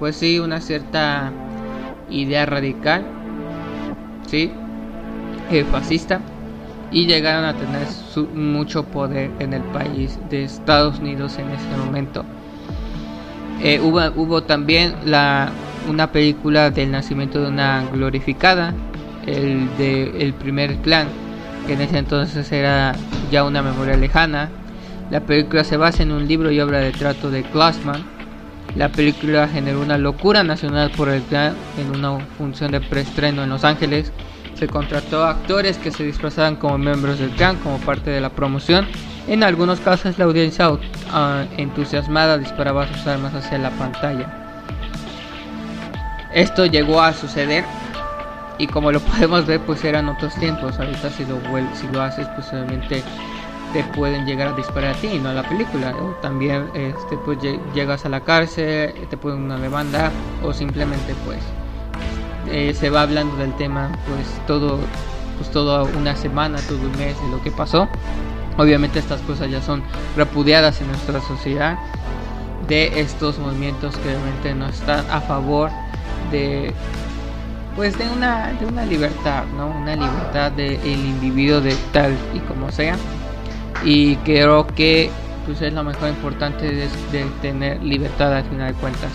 pues 0.00 0.16
sí 0.16 0.40
una 0.40 0.60
cierta 0.60 1.32
idea 2.08 2.46
radical 2.46 3.06
sí 4.26 4.50
eh, 5.52 5.64
fascista 5.70 6.20
y 6.90 7.06
llegaron 7.06 7.44
a 7.44 7.54
tener 7.54 7.86
mucho 8.34 8.84
poder 8.86 9.30
en 9.38 9.52
el 9.52 9.62
país 9.62 10.18
de 10.30 10.42
Estados 10.42 10.98
Unidos 10.98 11.38
en 11.38 11.48
ese 11.50 11.76
momento. 11.76 12.24
Eh, 13.62 13.78
hubo, 13.80 14.00
hubo 14.16 14.42
también 14.42 14.96
la 15.04 15.52
una 15.88 16.10
película 16.10 16.70
del 16.70 16.90
nacimiento 16.90 17.40
de 17.40 17.48
una 17.48 17.84
glorificada 17.92 18.74
el 19.26 19.68
de 19.76 20.24
el 20.24 20.34
primer 20.34 20.76
clan 20.78 21.06
que 21.66 21.74
en 21.74 21.80
ese 21.80 21.98
entonces 21.98 22.50
era 22.52 22.94
ya 23.30 23.44
una 23.44 23.62
memoria 23.62 23.96
lejana 23.96 24.50
la 25.10 25.18
película 25.18 25.64
se 25.64 25.76
basa 25.76 26.04
en 26.04 26.12
un 26.12 26.28
libro 26.28 26.52
y 26.52 26.60
obra 26.60 26.78
de 26.78 26.92
trato 26.92 27.32
de 27.32 27.42
Glassman. 27.42 28.04
La 28.76 28.90
película 28.90 29.48
generó 29.48 29.80
una 29.80 29.98
locura 29.98 30.44
nacional 30.44 30.92
por 30.92 31.08
el 31.08 31.20
clan 31.22 31.56
en 31.78 31.90
una 31.90 32.24
función 32.38 32.70
de 32.70 32.80
preestreno 32.80 33.42
en 33.42 33.50
Los 33.50 33.64
Ángeles. 33.64 34.12
Se 34.54 34.68
contrató 34.68 35.24
a 35.24 35.30
actores 35.30 35.78
que 35.78 35.90
se 35.90 36.04
disfrazaban 36.04 36.54
como 36.54 36.78
miembros 36.78 37.18
del 37.18 37.30
clan 37.30 37.56
como 37.56 37.78
parte 37.78 38.10
de 38.10 38.20
la 38.20 38.30
promoción. 38.30 38.86
En 39.26 39.42
algunos 39.42 39.80
casos 39.80 40.16
la 40.16 40.26
audiencia 40.26 40.70
ah, 41.10 41.44
entusiasmada 41.56 42.38
disparaba 42.38 42.86
sus 42.86 43.04
armas 43.08 43.34
hacia 43.34 43.58
la 43.58 43.70
pantalla. 43.70 44.32
Esto 46.32 46.66
llegó 46.66 47.02
a 47.02 47.12
suceder 47.12 47.64
y 48.60 48.66
como 48.66 48.92
lo 48.92 49.00
podemos 49.00 49.46
ver 49.46 49.60
pues 49.60 49.82
eran 49.84 50.08
otros 50.08 50.34
tiempos. 50.34 50.78
Ahorita 50.78 51.10
si 51.10 51.24
lo, 51.24 51.38
si 51.74 51.88
lo 51.88 52.02
haces 52.02 52.28
pues 52.34 52.52
obviamente 52.52 53.02
te 53.72 53.84
pueden 53.84 54.26
llegar 54.26 54.48
a 54.48 54.52
disparar 54.52 54.94
a 54.94 54.98
ti, 54.98 55.18
no 55.18 55.30
a 55.30 55.32
la 55.32 55.48
película. 55.48 55.94
O 55.96 56.10
también 56.20 56.68
este, 56.74 57.16
pues, 57.24 57.38
llegas 57.74 58.04
a 58.04 58.08
la 58.08 58.20
cárcel, 58.20 58.92
te 59.08 59.16
ponen 59.16 59.42
una 59.42 59.58
demanda 59.58 60.10
o 60.42 60.52
simplemente 60.52 61.14
pues 61.24 61.38
eh, 62.50 62.74
se 62.74 62.90
va 62.90 63.02
hablando 63.02 63.36
del 63.36 63.54
tema 63.56 63.90
pues 64.06 64.26
todo 64.46 64.78
pues 65.38 65.50
toda 65.50 65.84
una 65.84 66.14
semana, 66.16 66.58
todo 66.68 66.78
un 66.78 66.98
mes 66.98 67.20
de 67.22 67.28
lo 67.30 67.42
que 67.42 67.50
pasó. 67.50 67.88
Obviamente 68.58 68.98
estas 68.98 69.22
cosas 69.22 69.50
ya 69.50 69.62
son 69.62 69.82
repudiadas 70.16 70.80
en 70.82 70.88
nuestra 70.88 71.20
sociedad 71.22 71.78
de 72.68 73.00
estos 73.00 73.38
movimientos 73.38 73.96
que 73.96 74.10
obviamente 74.10 74.54
no 74.54 74.66
están 74.66 75.04
a 75.10 75.20
favor 75.22 75.70
de 76.30 76.74
pues 77.80 77.96
de 77.96 78.06
una 78.10 78.52
de 78.52 78.66
una 78.66 78.84
libertad, 78.84 79.44
¿no? 79.56 79.68
Una 79.68 79.96
libertad 79.96 80.52
del 80.52 80.84
individuo 80.84 81.62
de 81.62 81.74
tal 81.94 82.14
y 82.34 82.38
como 82.40 82.70
sea 82.70 82.94
y 83.82 84.16
creo 84.16 84.66
que 84.66 85.10
pues 85.46 85.62
es 85.62 85.72
lo 85.72 85.82
mejor 85.82 86.10
importante 86.10 86.70
de, 86.70 86.88
tener 87.40 87.82
libertad 87.82 88.36
al 88.36 88.44
final 88.44 88.74
de 88.74 88.78
cuentas. 88.78 89.10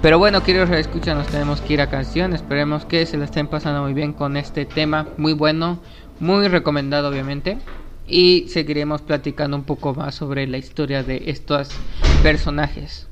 Pero 0.00 0.20
bueno, 0.20 0.44
queridos 0.44 0.70
escucha, 0.70 1.12
nos 1.16 1.26
tenemos 1.26 1.60
que 1.60 1.72
ir 1.72 1.80
a 1.80 1.90
canción. 1.90 2.34
Esperemos 2.34 2.84
que 2.84 3.04
se 3.04 3.16
la 3.16 3.24
estén 3.24 3.48
pasando 3.48 3.82
muy 3.82 3.94
bien 3.94 4.12
con 4.12 4.36
este 4.36 4.64
tema. 4.64 5.08
Muy 5.16 5.32
bueno, 5.32 5.80
muy 6.20 6.46
recomendado 6.46 7.08
obviamente. 7.08 7.58
Y 8.06 8.46
seguiremos 8.46 9.02
platicando 9.02 9.56
un 9.56 9.64
poco 9.64 9.92
más 9.92 10.14
sobre 10.14 10.46
la 10.46 10.58
historia 10.58 11.02
de 11.02 11.24
estos 11.26 11.70
personajes. 12.22 13.08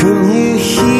Can 0.00 0.32
you 0.32 0.56
hear? 0.56 0.99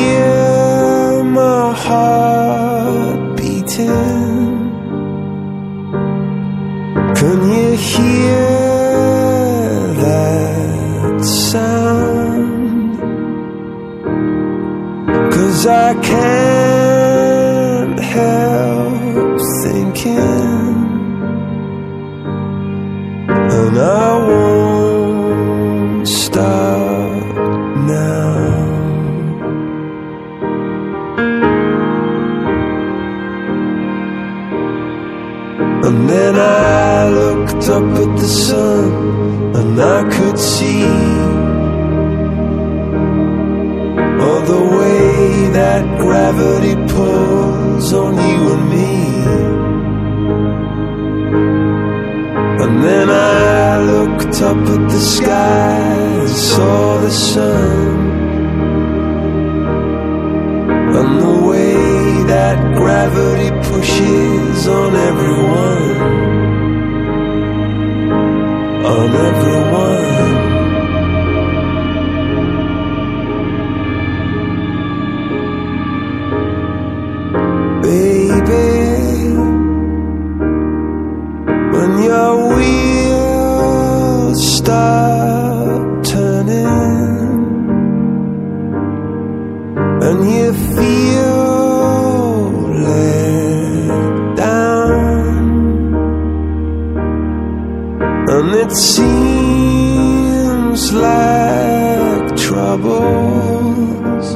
comes 100.70 100.92
like 100.92 102.36
troubles 102.36 104.34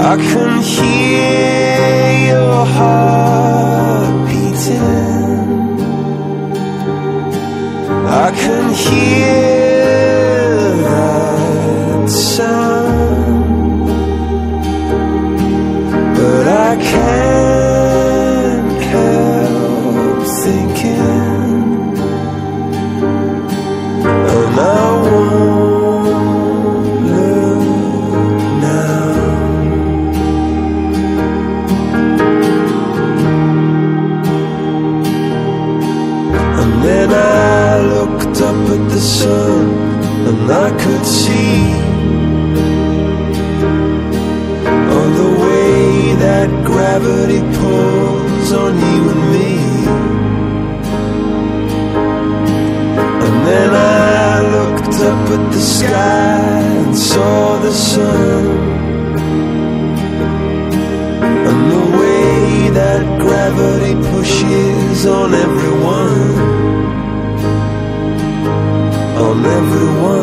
I 0.00 0.16
can 0.16 0.62
hear 0.62 2.12
your 2.32 2.66
heart 2.76 4.14
beating. 4.28 5.80
I 8.06 8.30
can 8.32 8.74
hear. 8.74 9.21
Sky 55.82 56.60
and 56.82 56.96
saw 56.96 57.58
the 57.58 57.72
sun. 57.72 58.44
And 61.48 61.60
the 61.74 61.84
way 61.98 62.70
that 62.80 63.00
gravity 63.24 63.94
pushes 64.10 65.06
on 65.06 65.34
everyone. 65.46 66.20
On 69.26 69.38
everyone. 69.60 70.21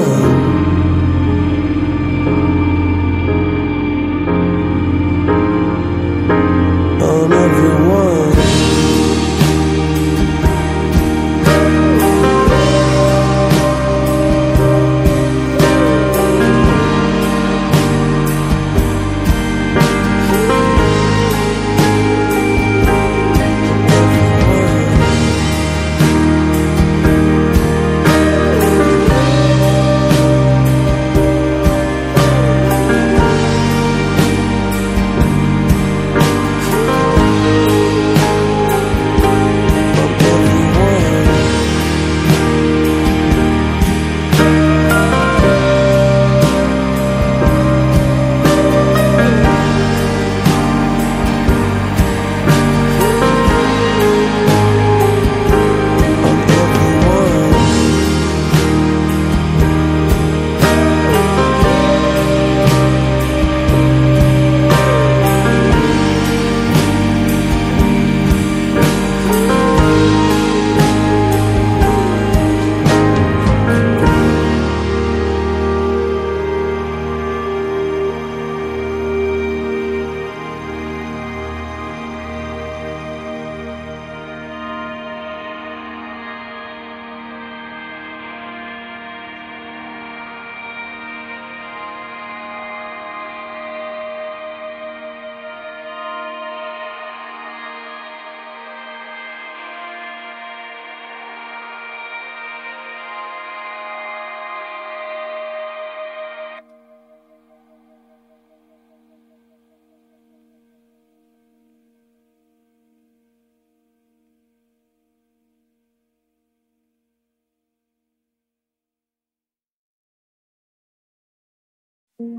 Walking 122.19 122.36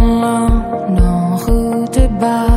alone, 0.00 0.94
no 0.94 1.36
who 1.36 1.86
to 1.88 2.08
buy. 2.18 2.47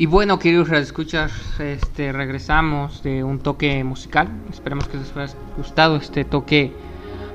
Y 0.00 0.06
bueno, 0.06 0.38
queridos 0.38 0.70
escuchas, 0.70 1.32
este, 1.58 2.12
regresamos 2.12 3.02
de 3.02 3.24
un 3.24 3.40
toque 3.40 3.82
musical. 3.82 4.28
Esperemos 4.48 4.86
que 4.86 4.96
les 4.96 5.16
haya 5.16 5.34
gustado 5.56 5.96
este 5.96 6.24
toque, 6.24 6.72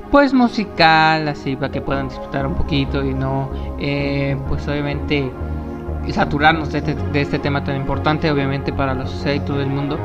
pues 0.09 0.33
musical, 0.33 1.27
así 1.27 1.57
para 1.57 1.73
que 1.73 1.81
puedan 1.81 2.07
disfrutar 2.07 2.47
un 2.47 2.55
poquito 2.55 3.03
y 3.03 3.13
no, 3.13 3.51
eh, 3.81 4.37
pues 4.47 4.65
obviamente, 4.69 5.29
saturarnos 6.09 6.71
de 6.71 6.77
este, 6.77 6.95
de 6.95 7.21
este 7.21 7.37
tema 7.37 7.65
tan 7.65 7.75
importante, 7.75 8.31
obviamente 8.31 8.71
para 8.71 8.93
la 8.93 9.07
sociedad 9.07 9.43
y 9.43 9.45
todo 9.45 9.59
el 9.59 9.67
mundo. 9.67 9.99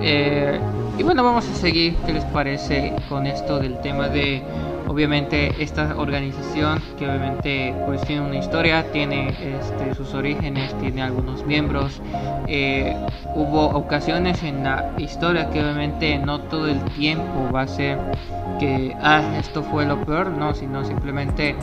Eh, 0.00 0.58
y 0.96 1.02
bueno, 1.02 1.22
vamos 1.22 1.46
a 1.50 1.52
seguir, 1.52 1.96
¿qué 2.06 2.14
les 2.14 2.24
parece 2.24 2.94
con 3.10 3.26
esto 3.26 3.58
del 3.58 3.78
tema 3.82 4.08
de, 4.08 4.42
obviamente, 4.88 5.62
esta 5.62 5.96
organización 5.96 6.80
que 6.98 7.06
obviamente 7.08 7.74
pues 7.86 8.00
tiene 8.02 8.22
una 8.22 8.36
historia, 8.36 8.90
tiene 8.92 9.28
este, 9.28 9.94
sus 9.94 10.14
orígenes, 10.14 10.76
tiene 10.80 11.02
algunos 11.02 11.44
miembros. 11.46 12.00
Eh, 12.46 12.96
hubo 13.34 13.66
ocasiones 13.66 14.42
en 14.42 14.64
la 14.64 14.92
historia 14.98 15.50
que 15.50 15.60
obviamente 15.60 16.18
no 16.18 16.40
todo 16.40 16.68
el 16.68 16.80
tiempo 16.96 17.50
va 17.54 17.62
a 17.62 17.68
ser 17.68 17.98
que, 18.58 18.96
ah, 19.00 19.36
esto 19.38 19.62
fue 19.62 19.86
lo 19.86 20.04
peor, 20.04 20.30
no, 20.30 20.54
sino 20.54 20.84
simplemente 20.84 21.54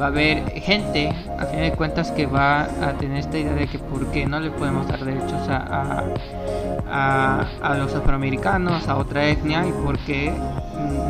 va 0.00 0.06
a 0.06 0.08
haber 0.08 0.50
gente, 0.60 1.12
a 1.38 1.46
fin 1.46 1.60
de 1.60 1.72
cuentas, 1.72 2.10
que 2.10 2.26
va 2.26 2.62
a 2.62 2.94
tener 2.98 3.18
esta 3.18 3.38
idea 3.38 3.54
de 3.54 3.68
que 3.68 3.78
por 3.78 4.10
qué 4.10 4.26
no 4.26 4.40
le 4.40 4.50
podemos 4.50 4.88
dar 4.88 5.04
derechos 5.04 5.48
a, 5.48 5.58
a 5.58 6.04
a, 6.90 7.76
los 7.78 7.94
afroamericanos, 7.94 8.88
a 8.88 8.96
otra 8.96 9.28
etnia 9.28 9.66
y 9.66 9.72
por 9.72 9.98
qué 10.00 10.32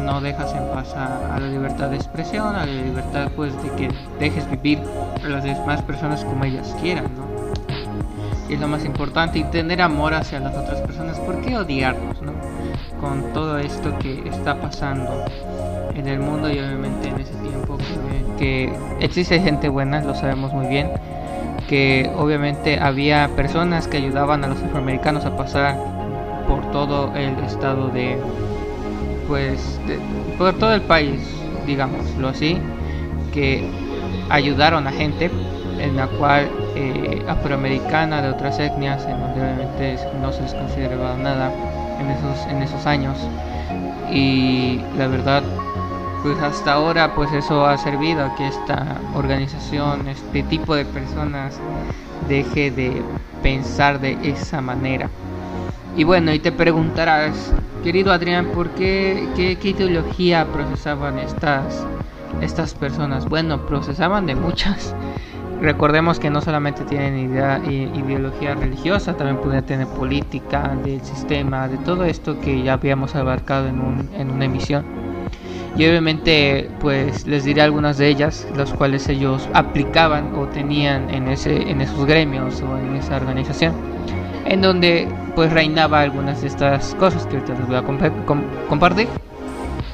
no 0.05 0.21
dejas 0.21 0.53
en 0.55 0.69
paz 0.69 0.95
a, 0.95 1.35
a 1.35 1.41
la 1.41 1.49
libertad 1.61 1.91
de 1.91 1.97
expresión, 1.97 2.53
la 2.55 2.65
libertad 2.67 3.29
pues 3.37 3.53
de 3.63 3.71
que 3.73 3.89
dejes 4.19 4.49
vivir 4.51 4.79
a 5.25 5.29
las 5.29 5.45
demás 5.45 5.83
personas 5.83 6.25
como 6.25 6.45
ellas 6.45 6.75
quieran, 6.81 7.05
¿no? 7.17 7.31
Y 8.49 8.55
es 8.55 8.61
lo 8.61 8.67
más 8.67 8.85
importante 8.85 9.39
y 9.39 9.45
tener 9.45 9.81
amor 9.81 10.15
hacia 10.15 10.41
las 10.41 10.57
otras 10.57 10.81
personas, 10.81 11.19
¿por 11.21 11.41
qué 11.41 11.57
odiarnos, 11.57 12.21
no? 12.23 12.33
Con 13.01 13.33
todo 13.33 13.59
esto 13.59 13.97
que 13.99 14.29
está 14.29 14.57
pasando 14.61 15.25
en 15.95 16.09
el 16.09 16.19
mundo 16.19 16.49
y 16.49 16.59
obviamente 16.59 17.09
en 17.09 17.21
ese 17.21 17.35
tiempo 17.35 17.77
que, 17.79 18.39
que 18.39 18.73
existe 19.01 19.39
gente 19.41 19.69
buena, 19.69 20.01
lo 20.01 20.15
sabemos 20.15 20.53
muy 20.53 20.67
bien 20.67 20.89
que 21.69 22.11
obviamente 22.17 22.81
había 22.81 23.29
personas 23.37 23.87
que 23.87 23.99
ayudaban 23.99 24.43
a 24.43 24.49
los 24.49 24.61
afroamericanos 24.63 25.25
a 25.27 25.37
pasar 25.37 25.77
por 26.49 26.69
todo 26.73 27.13
el 27.15 27.39
estado 27.45 27.89
de 27.89 28.19
pues 29.29 29.79
de- 29.87 29.99
por 30.37 30.53
todo 30.55 30.75
el 30.75 30.81
país 30.81 31.21
digámoslo 31.71 32.29
así 32.29 32.59
que 33.33 33.65
ayudaron 34.29 34.87
a 34.87 34.93
gente 34.93 35.31
en 35.79 35.97
la 35.97 36.07
cual 36.07 36.49
eh, 36.77 37.23
afroamericana 37.29 38.23
de 38.23 38.29
otras 38.29 38.59
etnias 38.59 39.05
en 39.07 39.19
donde 39.21 39.41
obviamente 39.41 39.97
no 40.21 40.33
se 40.33 40.43
les 40.43 40.55
consideraba 40.55 41.17
nada 41.17 41.51
en 42.01 42.11
esos 42.11 42.47
en 42.51 42.63
esos 42.63 42.87
años 42.87 43.17
y 44.13 44.81
la 44.99 45.07
verdad 45.07 45.43
pues 46.23 46.39
hasta 46.41 46.75
ahora 46.75 47.15
pues 47.15 47.33
eso 47.33 47.65
ha 47.67 47.79
servido 47.79 48.25
a 48.25 48.35
que 48.35 48.47
esta 48.49 49.01
organización, 49.15 50.07
este 50.09 50.43
tipo 50.43 50.75
de 50.75 50.85
personas 50.85 51.59
deje 52.29 52.71
de 52.71 53.03
pensar 53.43 54.01
de 54.01 54.19
esa 54.23 54.61
manera. 54.61 55.09
Y 56.01 56.05
bueno, 56.05 56.33
y 56.33 56.39
te 56.39 56.51
preguntarás, 56.51 57.53
querido 57.85 58.11
Adrián, 58.11 58.47
¿por 58.55 58.71
qué, 58.71 59.29
qué, 59.37 59.59
qué 59.61 59.69
ideología 59.69 60.47
procesaban 60.47 61.19
estas, 61.19 61.87
estas 62.41 62.73
personas? 62.73 63.29
Bueno, 63.29 63.67
procesaban 63.67 64.25
de 64.25 64.35
muchas. 64.35 64.95
Recordemos 65.61 66.19
que 66.19 66.31
no 66.31 66.41
solamente 66.41 66.85
tienen 66.85 67.31
idea, 67.31 67.61
ideología 67.69 68.55
religiosa, 68.55 69.15
también 69.19 69.43
pueden 69.43 69.63
tener 69.67 69.89
política, 69.89 70.75
del 70.83 71.03
sistema, 71.03 71.69
de 71.69 71.77
todo 71.77 72.07
esto 72.07 72.41
que 72.41 72.63
ya 72.63 72.73
habíamos 72.73 73.15
abarcado 73.15 73.69
en, 73.69 73.79
un, 73.79 74.09
en 74.15 74.31
una 74.31 74.47
emisión. 74.47 74.87
Y 75.77 75.87
obviamente 75.87 76.71
pues 76.81 77.27
les 77.27 77.45
diré 77.45 77.61
algunas 77.61 77.99
de 77.99 78.09
ellas, 78.09 78.49
las 78.57 78.73
cuales 78.73 79.07
ellos 79.11 79.51
aplicaban 79.53 80.35
o 80.35 80.47
tenían 80.47 81.11
en, 81.11 81.29
ese, 81.29 81.71
en 81.71 81.83
esos 81.83 82.07
gremios 82.07 82.63
o 82.63 82.79
en 82.79 82.97
esa 82.97 83.17
organización. 83.17 83.75
En 84.45 84.63
donde 84.63 85.09
pues 85.35 85.53
reinaba 85.53 86.01
algunas 86.01 86.41
de 86.43 86.49
estas 86.49 86.95
cosas 86.97 87.27
que 87.27 87.37
ahorita 87.37 87.55
les 87.55 87.67
voy 87.67 87.77
a 87.77 87.83
compa- 87.83 88.25
com- 88.25 88.43
compartir. 88.69 89.09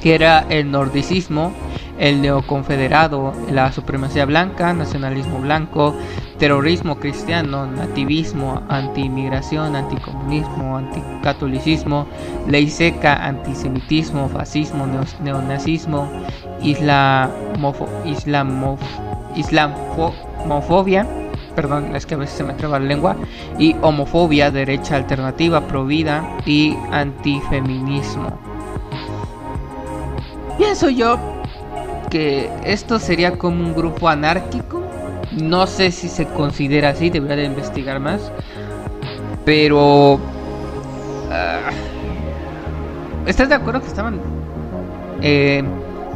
Que 0.01 0.13
era 0.15 0.45
el 0.49 0.69
nordicismo, 0.71 1.51
el 1.97 2.21
neoconfederado, 2.21 3.33
la 3.51 3.71
supremacía 3.71 4.25
blanca, 4.25 4.71
nacionalismo 4.73 5.39
blanco, 5.39 5.95
terrorismo 6.37 6.97
cristiano, 6.97 7.65
nativismo, 7.65 8.61
antiinmigración, 8.69 9.75
anticomunismo, 9.75 10.77
anticatolicismo, 10.77 12.05
ley 12.47 12.69
seca, 12.69 13.15
antisemitismo, 13.25 14.29
fascismo, 14.29 14.85
neo- 14.85 15.19
neonazismo, 15.23 16.07
islamofo, 16.61 17.87
islamof, 18.05 18.79
islamofobia, 19.35 21.07
perdón, 21.57 21.95
es 21.95 22.05
que 22.05 22.13
a 22.13 22.17
veces 22.17 22.37
se 22.37 22.43
me 22.43 22.53
traba 22.53 22.77
la 22.77 22.85
lengua, 22.85 23.15
y 23.57 23.75
homofobia, 23.81 24.51
derecha 24.51 24.95
alternativa, 24.95 25.61
provida 25.61 26.37
y 26.45 26.77
antifeminismo. 26.91 28.29
Pienso 30.59 30.91
yo 30.91 31.17
que 32.11 32.51
esto 32.63 32.99
sería 32.99 33.39
como 33.39 33.63
un 33.63 33.73
grupo 33.73 34.07
anárquico. 34.07 34.83
No 35.31 35.65
sé 35.65 35.89
si 35.89 36.09
se 36.09 36.27
considera 36.27 36.89
así, 36.89 37.09
debería 37.09 37.37
de 37.37 37.45
investigar 37.45 37.99
más. 37.99 38.31
Pero... 39.43 40.19
ah, 41.31 41.71
¿Estás 43.25 43.49
de 43.49 43.55
acuerdo 43.55 43.81
que 43.81 43.87
estaban 43.87 44.19
eh, 45.23 45.63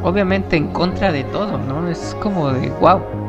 obviamente 0.03 0.55
en 0.55 0.67
contra 0.67 1.11
de 1.11 1.23
todo, 1.23 1.57
¿no? 1.57 1.87
Es 1.87 2.15
como 2.21 2.51
de 2.51 2.69
wow. 2.79 3.20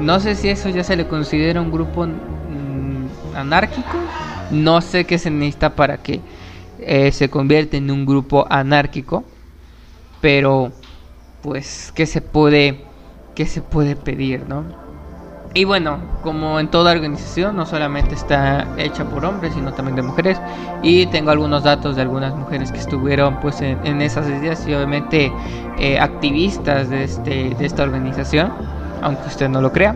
No 0.00 0.18
sé 0.20 0.34
si 0.34 0.48
eso 0.48 0.68
ya 0.68 0.82
se 0.82 0.96
le 0.96 1.06
considera 1.06 1.60
un 1.60 1.70
grupo 1.70 2.06
mm, 2.06 3.36
anárquico. 3.36 3.98
No 4.50 4.80
sé 4.80 5.04
qué 5.04 5.18
se 5.18 5.30
necesita 5.30 5.76
para 5.76 5.98
que 5.98 6.20
eh, 6.78 7.12
se 7.12 7.28
convierta 7.28 7.76
en 7.76 7.90
un 7.90 8.06
grupo 8.06 8.46
anárquico. 8.48 9.24
Pero, 10.20 10.72
pues, 11.42 11.92
¿qué 11.94 12.06
se 12.06 12.20
puede, 12.20 12.84
qué 13.34 13.46
se 13.46 13.62
puede 13.62 13.96
pedir, 13.96 14.48
no? 14.48 14.64
Y 15.52 15.64
bueno, 15.64 15.98
como 16.22 16.60
en 16.60 16.68
toda 16.68 16.92
organización, 16.92 17.56
no 17.56 17.66
solamente 17.66 18.14
está 18.14 18.68
hecha 18.76 19.04
por 19.04 19.24
hombres, 19.24 19.52
sino 19.54 19.72
también 19.72 19.96
de 19.96 20.02
mujeres. 20.02 20.40
Y 20.80 21.06
tengo 21.06 21.30
algunos 21.30 21.64
datos 21.64 21.96
de 21.96 22.02
algunas 22.02 22.36
mujeres 22.36 22.70
que 22.70 22.78
estuvieron 22.78 23.40
pues 23.40 23.60
en, 23.60 24.00
esas 24.00 24.28
ideas 24.28 24.64
y 24.68 24.74
obviamente 24.74 25.32
eh, 25.78 25.98
activistas 25.98 26.88
de, 26.88 27.02
este, 27.02 27.50
de 27.50 27.66
esta 27.66 27.82
organización, 27.82 28.52
aunque 29.02 29.28
usted 29.28 29.48
no 29.48 29.60
lo 29.60 29.72
crea. 29.72 29.94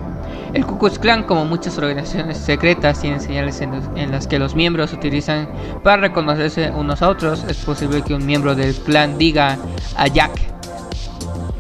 El 0.53 0.65
Ku 0.65 0.79
Klux 0.79 0.99
Klan, 0.99 1.25
como 1.25 1.45
muchas 1.45 1.77
organizaciones 1.79 2.39
secretas, 2.39 3.01
tiene 3.01 3.19
señales 3.19 3.61
en, 3.61 4.11
las 4.11 4.27
que 4.29 4.39
los 4.39 4.55
miembros 4.55 4.93
utilizan 4.93 5.49
para 5.83 6.03
reconocerse 6.03 6.71
unos 6.71 7.03
a 7.03 7.09
otros. 7.09 7.45
Es 7.49 7.57
posible 7.59 8.03
que 8.03 8.15
un 8.15 8.25
miembro 8.25 8.55
del 8.55 8.75
clan 8.75 9.19
diga 9.19 9.59
a 9.97 10.07
Jack, 10.07 10.31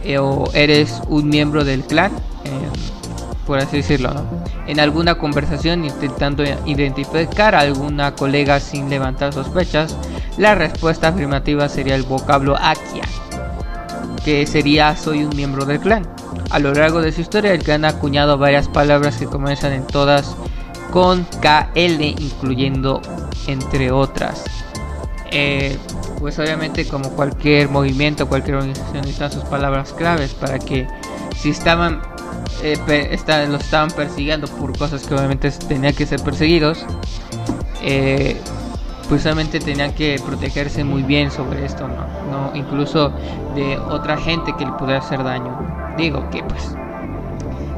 eh, 0.05 0.18
o 0.18 0.45
eres 0.55 1.03
un 1.09 1.28
miembro 1.28 1.64
del 1.64 1.82
clan. 1.82 2.12
Eh, 2.45 2.95
por 3.47 3.59
así 3.59 3.78
decirlo. 3.78 4.11
En 4.66 4.80
alguna 4.80 5.16
conversación 5.16 5.84
intentando 5.84 6.42
identificar 6.64 7.55
a 7.55 7.61
alguna 7.61 8.14
colega 8.14 8.61
sin 8.61 8.88
levantar 8.88 9.32
sospechas, 9.32 9.97
la 10.38 10.55
respuesta 10.55 11.09
afirmativa 11.09 11.68
sería 11.68 11.95
el 11.95 12.03
vocablo 12.03 12.57
Akia, 12.57 13.05
que 14.25 14.47
sería 14.47 14.97
soy 14.97 15.25
un 15.25 15.35
miembro 15.37 15.64
del 15.64 15.81
clan. 15.81 16.07
A 16.51 16.59
lo 16.59 16.72
largo 16.72 17.01
de 17.01 17.12
su 17.12 17.20
historia, 17.20 17.53
el 17.53 17.62
clan 17.62 17.85
ha 17.85 17.89
acuñado 17.89 18.39
varias 18.39 18.68
palabras 18.68 19.16
que 19.16 19.27
comienzan 19.27 19.72
en 19.72 19.87
todas 19.87 20.37
con 20.91 21.25
KL, 21.41 22.03
incluyendo 22.03 23.03
entre 23.47 23.91
otras. 23.91 24.45
Eh, 25.31 25.77
pues 26.20 26.39
obviamente 26.39 26.87
como 26.87 27.11
cualquier 27.11 27.68
movimiento, 27.68 28.29
cualquier 28.29 28.57
organización 28.57 29.03
necesita 29.03 29.31
sus 29.31 29.43
palabras 29.45 29.93
claves 29.93 30.33
para 30.33 30.59
que 30.59 30.87
si 31.37 31.51
estaban 31.51 32.01
eh, 32.62 32.79
los 33.49 33.61
estaban 33.61 33.91
persiguiendo 33.91 34.47
por 34.47 34.77
cosas 34.79 35.07
que 35.07 35.14
obviamente 35.14 35.51
tenían 35.51 35.93
que 35.93 36.07
ser 36.07 36.20
perseguidos, 36.20 36.87
eh, 37.83 38.41
pues 39.09 39.22
solamente 39.22 39.61
tenían 39.61 39.92
que 39.92 40.20
protegerse 40.24 40.84
muy 40.84 41.02
bien 41.02 41.30
sobre 41.30 41.64
esto, 41.64 41.86
¿no? 41.88 42.07
¿no? 42.30 42.57
Incluso 42.57 43.11
de 43.55 43.78
otra 43.78 44.16
gente 44.16 44.55
que 44.57 44.64
le 44.64 44.72
pudiera 44.72 44.98
hacer 44.98 45.22
daño. 45.22 45.57
Digo 45.96 46.28
que 46.30 46.42
pues, 46.42 46.74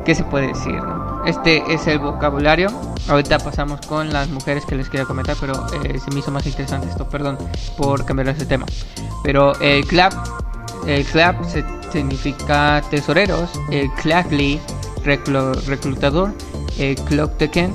¿qué 0.05 0.15
se 0.15 0.25
puede 0.25 0.49
decir, 0.49 0.75
no? 0.75 1.25
Este 1.27 1.63
es 1.73 1.87
el 1.89 1.99
vocabulario. 1.99 2.69
Ahorita 3.09 3.39
pasamos 3.39 3.81
con 3.87 4.13
las 4.13 4.29
mujeres 4.29 4.65
que 4.65 4.77
les 4.77 4.89
quería 4.89 5.07
comentar, 5.07 5.37
pero 5.41 5.55
eh, 5.83 5.99
se 5.99 6.11
me 6.13 6.21
hizo 6.21 6.31
más 6.31 6.47
interesante 6.47 6.89
esto, 6.89 7.09
perdón 7.09 7.37
por 7.77 8.05
cambiar 8.05 8.29
ese 8.29 8.47
tema. 8.47 8.67
Pero 9.25 9.59
el 9.61 9.85
clap, 9.87 10.13
el 10.87 11.05
clap 11.05 11.45
se 11.45 11.65
significa 11.93 12.83
tesoreros, 12.91 13.51
el 13.71 13.91
Clackly 13.95 14.61
reclutador, 15.05 16.33
el 16.79 16.97
Clockteken 16.97 17.75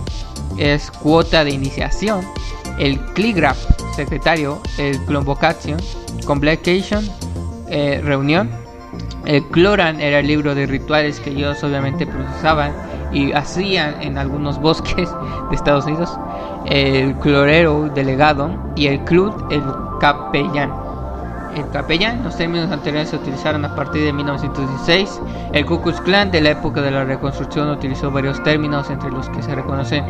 es 0.58 0.91
cuota 0.91 1.43
de 1.43 1.52
iniciación, 1.52 2.26
el 2.82 3.00
Cligraph 3.14 3.60
secretario, 3.96 4.60
el 4.80 5.00
Convocation, 5.06 5.78
Convocation 6.26 7.08
eh, 7.70 8.02
reunión, 8.04 8.50
el 9.26 9.46
Cloran 9.50 10.02
era 10.02 10.20
el 10.20 10.28
libro 10.28 10.56
de 10.56 10.66
rituales 10.66 11.20
que 11.20 11.30
ellos 11.30 11.64
obviamente 11.64 12.08
procesaban 12.08 12.74
y 13.14 13.32
hacían 13.34 14.02
en 14.02 14.18
algunos 14.18 14.60
bosques 14.62 15.10
de 15.50 15.56
Estados 15.56 15.86
Unidos, 15.86 16.18
el 16.66 17.14
Clorero 17.20 17.88
delegado 17.94 18.52
y 18.76 18.88
el 18.88 19.00
Club 19.02 19.48
el 19.52 19.62
capellán 20.00 20.91
el 21.56 21.70
capellán. 21.70 22.24
Los 22.24 22.38
términos 22.38 22.72
anteriores 22.72 23.10
se 23.10 23.16
utilizaron 23.16 23.66
a 23.66 23.76
partir 23.76 24.04
de 24.04 24.14
1916. 24.14 25.22
El 25.54 25.66
Ku 25.66 25.82
Klux 25.82 26.02
Klan 26.02 26.32
de 26.32 26.41
la 26.41 26.52
época 26.52 26.82
de 26.82 26.91
la 26.91 27.04
reconstrucción 27.04 27.70
utilizó 27.70 28.12
varios 28.12 28.41
términos 28.43 28.89
entre 28.89 29.12
los 29.12 29.30
que 29.30 29.41
se 29.41 29.56
reconocen 29.56 30.06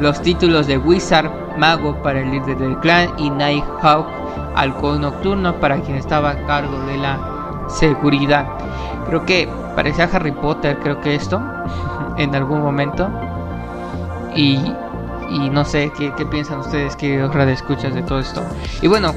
los 0.00 0.20
títulos 0.20 0.66
de 0.66 0.78
Wizard, 0.78 1.30
mago 1.56 2.02
para 2.02 2.20
el 2.20 2.30
líder 2.30 2.58
del 2.58 2.78
clan 2.78 3.10
y 3.18 3.30
Nighthawk, 3.30 4.06
halcón 4.54 5.02
nocturno 5.02 5.54
para 5.60 5.80
quien 5.80 5.96
estaba 5.96 6.30
a 6.30 6.46
cargo 6.46 6.80
de 6.86 6.96
la 6.96 7.18
seguridad. 7.68 8.46
Creo 9.06 9.24
que 9.24 9.48
parecía 9.76 10.08
Harry 10.12 10.32
Potter, 10.32 10.78
creo 10.82 11.00
que 11.00 11.14
esto, 11.14 11.40
en 12.16 12.34
algún 12.34 12.60
momento. 12.60 13.08
Y 14.36 14.58
y 15.30 15.50
no 15.50 15.64
sé 15.64 15.92
qué, 15.96 16.10
piensan 16.26 16.60
ustedes, 16.60 16.96
de 16.96 17.52
escuchas 17.52 17.94
de 17.94 18.02
todo 18.02 18.20
esto. 18.20 18.42
Y 18.82 18.88
bueno, 18.88 19.14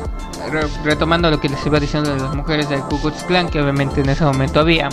retomando 0.83 1.29
lo 1.29 1.39
que 1.39 1.49
les 1.49 1.65
iba 1.65 1.79
diciendo 1.79 2.13
de 2.13 2.19
las 2.21 2.35
mujeres 2.35 2.69
del 2.69 2.81
Ku 2.81 2.99
Klux 2.99 3.23
Klan, 3.23 3.49
que 3.49 3.61
obviamente 3.61 4.01
en 4.01 4.09
ese 4.09 4.23
momento 4.23 4.59
había, 4.59 4.89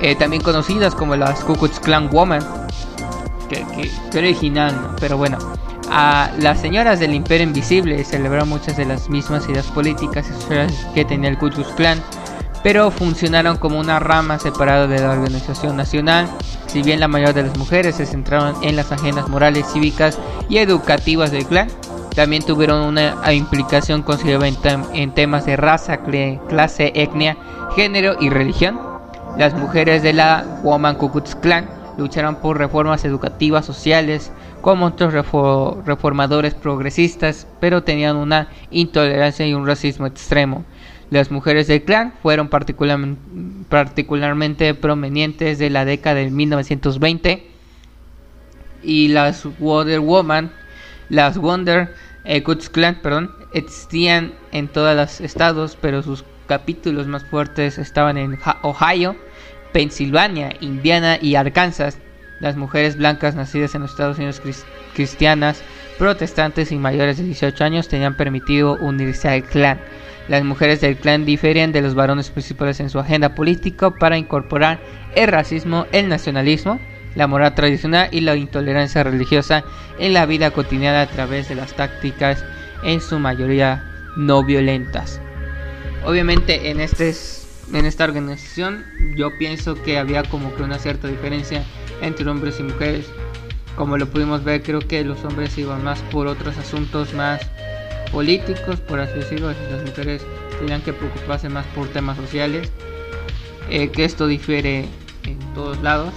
eh, 0.00 0.14
también 0.16 0.42
conocidas 0.42 0.94
como 0.94 1.16
las 1.16 1.42
Ku 1.44 1.54
Klux 1.54 1.80
Klan 1.80 2.08
Woman, 2.10 2.42
que, 3.48 3.64
que, 4.10 4.18
original, 4.18 4.94
pero 5.00 5.16
bueno. 5.16 5.38
A 5.90 6.30
las 6.38 6.60
señoras 6.60 6.98
del 6.98 7.14
Imperio 7.14 7.46
Invisible 7.46 8.02
celebraron 8.04 8.48
muchas 8.48 8.76
de 8.76 8.86
las 8.86 9.10
mismas 9.10 9.48
ideas 9.48 9.66
políticas 9.66 10.26
y 10.28 10.32
sociales 10.32 10.86
que 10.94 11.04
tenía 11.04 11.28
el 11.28 11.38
Ku 11.38 11.50
Klux 11.50 11.68
Klan, 11.72 12.02
pero 12.64 12.90
funcionaron 12.90 13.58
como 13.58 13.78
una 13.78 14.00
rama 14.00 14.40
separada 14.40 14.88
de 14.88 14.98
la 14.98 15.12
organización 15.12 15.76
nacional 15.76 16.28
si 16.74 16.82
bien 16.82 16.98
la 16.98 17.06
mayoría 17.06 17.32
de 17.32 17.48
las 17.48 17.56
mujeres 17.56 17.94
se 17.94 18.04
centraron 18.04 18.56
en 18.64 18.74
las 18.74 18.90
agendas 18.90 19.28
morales, 19.28 19.64
cívicas 19.72 20.18
y 20.48 20.58
educativas 20.58 21.30
del 21.30 21.46
clan, 21.46 21.68
también 22.16 22.42
tuvieron 22.42 22.82
una 22.82 23.32
implicación 23.32 24.02
considerable 24.02 24.52
en, 24.92 25.14
temas 25.14 25.46
de 25.46 25.54
raza, 25.54 25.98
clase, 26.48 26.90
etnia, 26.96 27.36
género 27.76 28.16
y 28.20 28.28
religión. 28.28 28.80
Las 29.38 29.54
mujeres 29.54 30.02
de 30.02 30.14
la 30.14 30.44
Woman 30.64 30.96
Ku 30.96 31.12
Klan 31.40 31.68
lucharon 31.96 32.34
por 32.34 32.58
reformas 32.58 33.04
educativas, 33.04 33.64
sociales, 33.64 34.32
como 34.60 34.86
otros 34.86 35.12
reformadores 35.12 36.54
progresistas, 36.54 37.46
pero 37.60 37.84
tenían 37.84 38.16
una 38.16 38.48
intolerancia 38.72 39.46
y 39.46 39.54
un 39.54 39.64
racismo 39.64 40.06
extremo. 40.06 40.64
Las 41.10 41.30
mujeres 41.30 41.66
del 41.66 41.82
clan 41.82 42.14
fueron 42.22 42.48
particularmente 42.48 44.74
provenientes 44.74 45.58
de 45.58 45.70
la 45.70 45.84
década 45.84 46.16
de 46.16 46.30
1920 46.30 47.46
y 48.82 49.08
las 49.08 49.46
Wonder 49.58 50.00
Woman, 50.00 50.52
las 51.08 51.38
Wonder 51.38 51.94
eh, 52.24 52.42
Clan, 52.42 53.00
perdón, 53.02 53.32
existían 53.52 54.32
en 54.52 54.68
todos 54.68 54.96
los 54.96 55.20
estados, 55.20 55.76
pero 55.80 56.02
sus 56.02 56.24
capítulos 56.46 57.06
más 57.06 57.24
fuertes 57.24 57.78
estaban 57.78 58.18
en 58.18 58.38
Ohio, 58.62 59.16
Pensilvania, 59.72 60.54
Indiana 60.60 61.18
y 61.20 61.34
Arkansas. 61.34 61.98
Las 62.40 62.56
mujeres 62.56 62.96
blancas 62.96 63.34
nacidas 63.34 63.74
en 63.74 63.82
los 63.82 63.92
Estados 63.92 64.18
Unidos 64.18 64.40
cristianas, 64.94 65.62
protestantes 65.98 66.72
y 66.72 66.76
mayores 66.76 67.18
de 67.18 67.24
18 67.24 67.64
años 67.64 67.88
tenían 67.88 68.16
permitido 68.16 68.76
unirse 68.76 69.28
al 69.28 69.44
clan. 69.44 69.80
Las 70.28 70.42
mujeres 70.42 70.80
del 70.80 70.96
clan 70.96 71.26
diferían 71.26 71.72
de 71.72 71.82
los 71.82 71.94
varones 71.94 72.30
principales 72.30 72.80
en 72.80 72.88
su 72.88 72.98
agenda 72.98 73.34
política 73.34 73.90
para 73.90 74.16
incorporar 74.16 74.80
el 75.14 75.28
racismo, 75.28 75.86
el 75.92 76.08
nacionalismo, 76.08 76.80
la 77.14 77.26
moral 77.26 77.54
tradicional 77.54 78.08
y 78.10 78.20
la 78.20 78.34
intolerancia 78.34 79.02
religiosa 79.02 79.64
en 79.98 80.14
la 80.14 80.26
vida 80.26 80.50
cotidiana 80.50 81.02
a 81.02 81.06
través 81.06 81.48
de 81.48 81.54
las 81.54 81.74
tácticas 81.74 82.44
en 82.82 83.00
su 83.00 83.18
mayoría 83.18 83.84
no 84.16 84.42
violentas. 84.42 85.20
Obviamente 86.04 86.70
en, 86.70 86.80
este, 86.80 87.14
en 87.72 87.84
esta 87.86 88.04
organización 88.04 88.84
yo 89.16 89.36
pienso 89.38 89.80
que 89.82 89.98
había 89.98 90.22
como 90.22 90.54
que 90.54 90.62
una 90.62 90.78
cierta 90.78 91.08
diferencia 91.08 91.64
entre 92.00 92.28
hombres 92.28 92.60
y 92.60 92.62
mujeres. 92.62 93.06
Como 93.76 93.96
lo 93.96 94.06
pudimos 94.06 94.44
ver, 94.44 94.62
creo 94.62 94.80
que 94.80 95.04
los 95.04 95.24
hombres 95.24 95.56
iban 95.58 95.82
más 95.82 96.00
por 96.12 96.28
otros 96.28 96.56
asuntos 96.58 97.12
más 97.12 97.40
políticos, 98.14 98.78
por 98.80 99.00
así 99.00 99.18
decirlo, 99.18 99.48
las 99.48 99.82
mujeres 99.84 100.22
tenían 100.60 100.80
que 100.80 100.92
preocuparse 100.92 101.48
más 101.48 101.66
por 101.74 101.88
temas 101.88 102.16
sociales, 102.16 102.70
eh, 103.68 103.88
que 103.88 104.04
esto 104.04 104.28
difiere 104.28 104.86
en 105.24 105.38
todos 105.52 105.82
lados. 105.82 106.14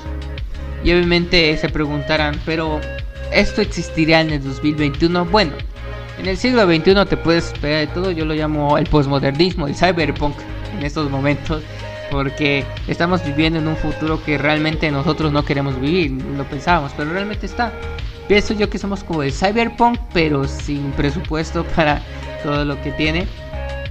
Y 0.83 0.91
obviamente 0.91 1.57
se 1.57 1.69
preguntarán, 1.69 2.39
pero 2.45 2.79
¿esto 3.33 3.61
existiría 3.61 4.21
en 4.21 4.29
el 4.29 4.43
2021? 4.43 5.25
Bueno, 5.25 5.53
en 6.19 6.27
el 6.27 6.37
siglo 6.37 6.65
XXI 6.65 7.05
te 7.09 7.17
puedes 7.17 7.47
esperar 7.47 7.87
de 7.87 7.87
todo, 7.87 8.11
yo 8.11 8.25
lo 8.25 8.35
llamo 8.35 8.77
el 8.77 8.85
posmodernismo, 8.85 9.67
el 9.67 9.75
cyberpunk 9.75 10.35
en 10.77 10.85
estos 10.85 11.09
momentos, 11.09 11.63
porque 12.11 12.63
estamos 12.87 13.25
viviendo 13.25 13.57
en 13.57 13.67
un 13.67 13.75
futuro 13.75 14.23
que 14.23 14.37
realmente 14.37 14.91
nosotros 14.91 15.31
no 15.31 15.43
queremos 15.43 15.81
vivir, 15.81 16.11
lo 16.11 16.43
pensábamos, 16.45 16.91
pero 16.95 17.11
realmente 17.11 17.47
está. 17.47 17.73
Pienso 18.27 18.53
yo 18.53 18.69
que 18.69 18.77
somos 18.77 19.03
como 19.03 19.23
el 19.23 19.31
cyberpunk, 19.31 19.99
pero 20.13 20.45
sin 20.45 20.91
presupuesto 20.91 21.63
para 21.75 22.01
todo 22.43 22.65
lo 22.65 22.81
que 22.81 22.91
tiene. 22.91 23.27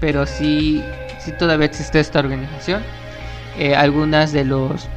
Pero 0.01 0.27
sí, 0.27 0.83
sí 1.19 1.33
todavía 1.39 1.67
existe 1.67 2.01
esta 2.01 2.21
organización. 2.21 2.83
Eh, 3.59 3.75
algunas 3.75 4.33
de 4.33 4.45
los 4.45 4.89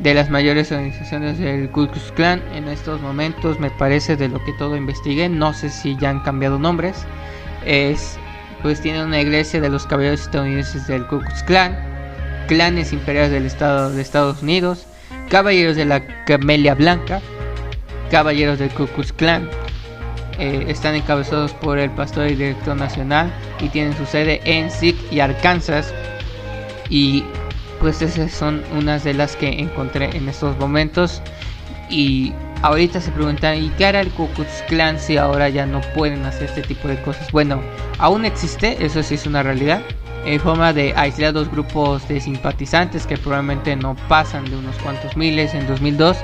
de 0.00 0.12
las 0.12 0.28
mayores 0.28 0.70
organizaciones 0.72 1.38
del 1.38 1.70
Ku 1.70 1.86
Klux 1.86 2.12
Klan 2.12 2.42
en 2.52 2.68
estos 2.68 3.00
momentos 3.00 3.58
me 3.58 3.70
parece 3.70 4.14
de 4.14 4.28
lo 4.28 4.44
que 4.44 4.52
todo 4.52 4.76
investigué 4.76 5.30
no 5.30 5.54
sé 5.54 5.70
si 5.70 5.96
ya 5.96 6.10
han 6.10 6.20
cambiado 6.20 6.58
nombres 6.58 7.06
es 7.64 8.18
pues 8.60 8.82
tienen 8.82 9.06
una 9.06 9.22
iglesia 9.22 9.58
de 9.58 9.70
los 9.70 9.86
caballeros 9.86 10.20
estadounidenses 10.20 10.86
del 10.86 11.06
Ku 11.06 11.20
Klux 11.20 11.42
Klan 11.44 11.74
clanes 12.46 12.92
imperiales 12.92 13.30
del 13.30 13.46
estado 13.46 13.90
de 13.90 14.02
Estados 14.02 14.42
Unidos 14.42 14.86
Caballeros 15.28 15.74
de 15.74 15.84
la 15.84 16.24
Camelia 16.24 16.76
Blanca, 16.76 17.20
Caballeros 18.10 18.58
del 18.58 18.70
Ku 18.70 18.86
Klux 18.86 19.12
Klan. 19.12 19.48
Eh, 20.38 20.64
están 20.68 20.94
encabezados 20.94 21.52
por 21.54 21.78
el 21.78 21.90
pastor 21.90 22.26
y 22.26 22.34
director 22.34 22.76
nacional 22.76 23.32
y 23.60 23.68
tienen 23.68 23.96
su 23.96 24.04
sede 24.04 24.40
en 24.44 24.70
Sid 24.70 24.94
y 25.10 25.20
Arkansas. 25.20 25.94
Y 26.88 27.24
pues 27.80 28.02
esas 28.02 28.32
son 28.32 28.62
unas 28.76 29.04
de 29.04 29.14
las 29.14 29.36
que 29.36 29.48
encontré 29.48 30.16
en 30.16 30.28
estos 30.28 30.58
momentos. 30.58 31.22
Y 31.88 32.32
ahorita 32.62 33.00
se 33.00 33.10
preguntan, 33.12 33.62
¿y 33.62 33.68
qué 33.70 33.86
hará 33.86 34.00
el 34.00 34.10
Ku 34.10 34.28
Klux 34.34 34.62
Klan 34.68 34.98
si 34.98 35.16
ahora 35.16 35.48
ya 35.48 35.66
no 35.66 35.80
pueden 35.94 36.24
hacer 36.24 36.44
este 36.44 36.62
tipo 36.62 36.88
de 36.88 37.00
cosas? 37.02 37.30
Bueno, 37.32 37.62
aún 37.98 38.24
existe, 38.24 38.84
eso 38.84 39.02
sí 39.02 39.14
es 39.14 39.26
una 39.26 39.42
realidad, 39.42 39.82
en 40.24 40.40
forma 40.40 40.72
de 40.72 40.92
aislados 40.96 41.50
grupos 41.50 42.06
de 42.08 42.20
simpatizantes 42.20 43.06
que 43.06 43.16
probablemente 43.16 43.76
no 43.76 43.94
pasan 44.08 44.44
de 44.50 44.56
unos 44.56 44.76
cuantos 44.78 45.16
miles 45.16 45.54
en 45.54 45.66
2002. 45.66 46.16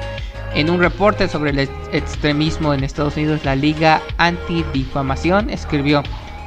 En 0.55 0.71
un 0.71 0.81
reporte 0.81 1.29
sobre 1.29 1.51
el 1.51 1.69
extremismo 1.93 2.73
en 2.75 2.85
Estados 2.85 3.17
Unidos, 3.17 3.45
la 3.45 3.57
Liga 3.57 4.01
Antidifamación 4.19 5.49
escribió, 5.51 6.03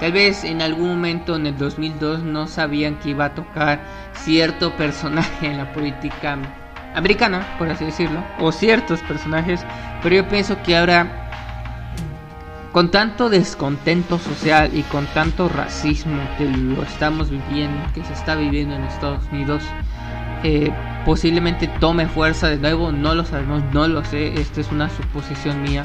Tal 0.00 0.12
vez 0.12 0.44
en 0.44 0.62
algún 0.62 0.88
momento 0.88 1.36
en 1.36 1.46
el 1.46 1.58
2002 1.58 2.22
no 2.22 2.46
sabían 2.46 2.96
que 2.96 3.10
iba 3.10 3.26
a 3.26 3.34
tocar 3.34 3.80
cierto 4.14 4.76
personaje 4.76 5.46
en 5.46 5.58
la 5.58 5.72
política 5.72 6.38
americana, 6.94 7.56
por 7.58 7.68
así 7.68 7.84
decirlo, 7.84 8.22
o 8.38 8.52
ciertos 8.52 9.00
personajes, 9.00 9.64
pero 10.02 10.16
yo 10.16 10.28
pienso 10.28 10.62
que 10.62 10.76
ahora 10.76 11.28
con 12.72 12.90
tanto 12.90 13.28
descontento 13.28 14.18
social 14.18 14.70
y 14.72 14.82
con 14.82 15.06
tanto 15.06 15.48
racismo 15.48 16.20
que 16.36 16.44
lo 16.44 16.82
estamos 16.82 17.30
viviendo, 17.30 17.80
que 17.92 18.04
se 18.04 18.12
está 18.12 18.36
viviendo 18.36 18.76
en 18.76 18.84
Estados 18.84 19.24
Unidos, 19.32 19.64
eh, 20.44 20.70
posiblemente 21.04 21.66
tome 21.80 22.06
fuerza 22.06 22.48
de 22.48 22.58
nuevo, 22.58 22.92
no 22.92 23.14
lo 23.14 23.24
sabemos, 23.24 23.62
no 23.72 23.88
lo 23.88 24.04
sé, 24.04 24.34
esta 24.40 24.60
es 24.60 24.70
una 24.70 24.88
suposición 24.90 25.62
mía. 25.62 25.84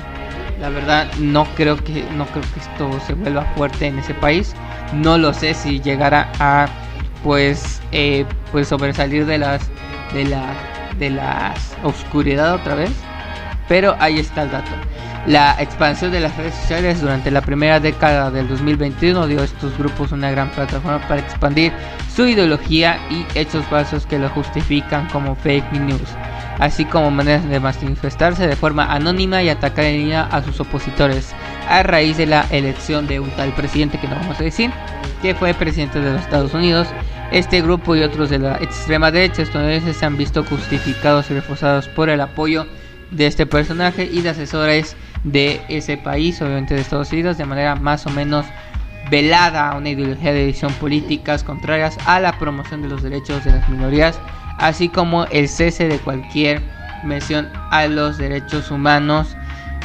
La 0.59 0.69
verdad 0.69 1.11
no 1.19 1.45
creo 1.55 1.77
que 1.77 2.03
no 2.15 2.25
creo 2.27 2.43
que 2.53 2.59
esto 2.59 2.99
se 3.05 3.13
vuelva 3.13 3.43
fuerte 3.55 3.87
en 3.87 3.99
ese 3.99 4.13
país. 4.13 4.53
No 4.93 5.17
lo 5.17 5.33
sé 5.33 5.53
si 5.53 5.81
llegará 5.81 6.31
a 6.39 6.67
pues 7.23 7.81
eh, 7.91 8.25
pues 8.51 8.67
sobresalir 8.67 9.25
de 9.25 9.37
las 9.37 9.69
de 10.13 10.25
la 10.25 10.53
de 10.99 11.09
la 11.09 11.53
oscuridad 11.83 12.53
otra 12.53 12.75
vez. 12.75 12.91
Pero 13.67 13.95
ahí 13.99 14.19
está 14.19 14.43
el 14.43 14.51
dato. 14.51 14.71
La 15.25 15.55
expansión 15.57 16.11
de 16.11 16.19
las 16.19 16.35
redes 16.35 16.53
sociales 16.53 16.99
durante 16.99 17.31
la 17.31 17.39
primera 17.39 17.79
década 17.79 18.29
del 18.29 18.49
2021 18.49 19.25
dio 19.27 19.39
a 19.39 19.45
estos 19.45 19.77
grupos 19.77 20.11
una 20.11 20.29
gran 20.31 20.51
plataforma 20.51 20.99
para 21.07 21.21
expandir 21.21 21.71
su 22.13 22.27
ideología 22.27 22.99
y 23.09 23.25
hechos 23.33 23.65
falsos 23.67 24.05
que 24.05 24.19
lo 24.19 24.27
justifican 24.29 25.07
como 25.09 25.33
fake 25.35 25.71
news, 25.71 26.09
así 26.59 26.85
como 26.85 27.11
maneras 27.11 27.47
de 27.47 27.59
manifestarse 27.59 28.47
de 28.47 28.55
forma 28.55 28.93
anónima 28.93 29.43
y 29.43 29.49
atacar 29.49 29.85
en 29.85 29.97
línea 29.97 30.23
a 30.23 30.43
sus 30.43 30.59
opositores 30.59 31.33
a 31.67 31.83
raíz 31.83 32.17
de 32.17 32.25
la 32.25 32.45
elección 32.51 33.07
de 33.07 33.19
un 33.19 33.29
tal 33.31 33.53
presidente 33.53 33.99
que 33.99 34.07
no 34.07 34.15
vamos 34.15 34.39
a 34.39 34.43
decir, 34.43 34.71
que 35.21 35.35
fue 35.35 35.53
presidente 35.53 35.99
de 35.99 36.11
los 36.11 36.21
Estados 36.21 36.53
Unidos. 36.53 36.87
Este 37.31 37.61
grupo 37.61 37.95
y 37.95 38.03
otros 38.03 38.29
de 38.29 38.39
la 38.39 38.57
extrema 38.57 39.09
derecha 39.09 39.41
estadounidense 39.41 39.93
se 39.93 40.05
han 40.05 40.17
visto 40.17 40.43
justificados 40.43 41.31
y 41.31 41.33
reforzados 41.33 41.87
por 41.87 42.09
el 42.09 42.21
apoyo 42.21 42.67
de 43.11 43.27
este 43.27 43.45
personaje 43.45 44.09
y 44.11 44.21
de 44.21 44.29
asesores 44.29 44.95
de 45.23 45.61
ese 45.69 45.97
país, 45.97 46.41
obviamente 46.41 46.75
de 46.75 46.81
Estados 46.81 47.11
Unidos, 47.11 47.37
de 47.37 47.45
manera 47.45 47.75
más 47.75 48.05
o 48.05 48.09
menos 48.09 48.45
velada 49.09 49.69
a 49.69 49.77
una 49.77 49.89
ideología 49.89 50.33
de 50.33 50.43
edición 50.43 50.71
políticas 50.73 51.43
contrarias 51.43 51.97
a 52.05 52.19
la 52.19 52.37
promoción 52.39 52.81
de 52.81 52.89
los 52.89 53.03
derechos 53.03 53.43
de 53.43 53.51
las 53.51 53.69
minorías, 53.69 54.19
así 54.57 54.89
como 54.89 55.25
el 55.25 55.47
cese 55.47 55.87
de 55.87 55.99
cualquier 55.99 56.61
mención 57.03 57.49
a 57.71 57.87
los 57.87 58.17
derechos 58.17 58.71
humanos 58.71 59.35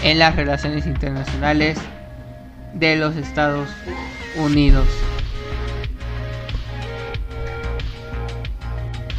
en 0.03 0.19
las 0.19 0.37
relaciones 0.37 0.87
internacionales 0.87 1.79
de 2.75 2.97
los 2.97 3.17
Estados 3.17 3.69
Unidos. 4.37 4.87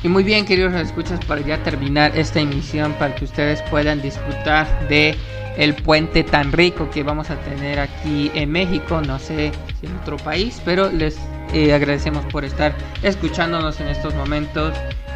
Y 0.02 0.08
muy 0.08 0.24
bien, 0.24 0.46
queridos 0.46 0.74
escuchas, 0.76 1.20
para 1.26 1.42
ya 1.42 1.62
terminar 1.64 2.18
esta 2.18 2.40
emisión, 2.40 2.94
para 2.94 3.16
que 3.16 3.26
ustedes 3.26 3.62
puedan 3.64 4.02
disfrutar 4.02 4.88
de 4.88 5.18
el 5.58 5.76
puente 5.76 6.24
tan 6.24 6.54
rico 6.54 6.90
que 6.90 7.04
vamos 7.04 7.30
a 7.30 7.36
tener 7.42 7.80
aquí 7.80 8.32
en 8.34 8.50
México, 8.50 9.02
no 9.06 9.20
sé 9.20 9.52
si 9.80 9.88
en 9.88 9.96
otro 9.98 10.16
país, 10.16 10.62
pero 10.64 10.90
les 10.90 11.18
eh, 11.54 11.74
agradecemos 11.74 12.26
por 12.28 12.46
estar 12.46 12.74
escuchándonos 13.04 13.82
en 13.82 13.90
estos 13.90 14.16
momentos 14.16 14.74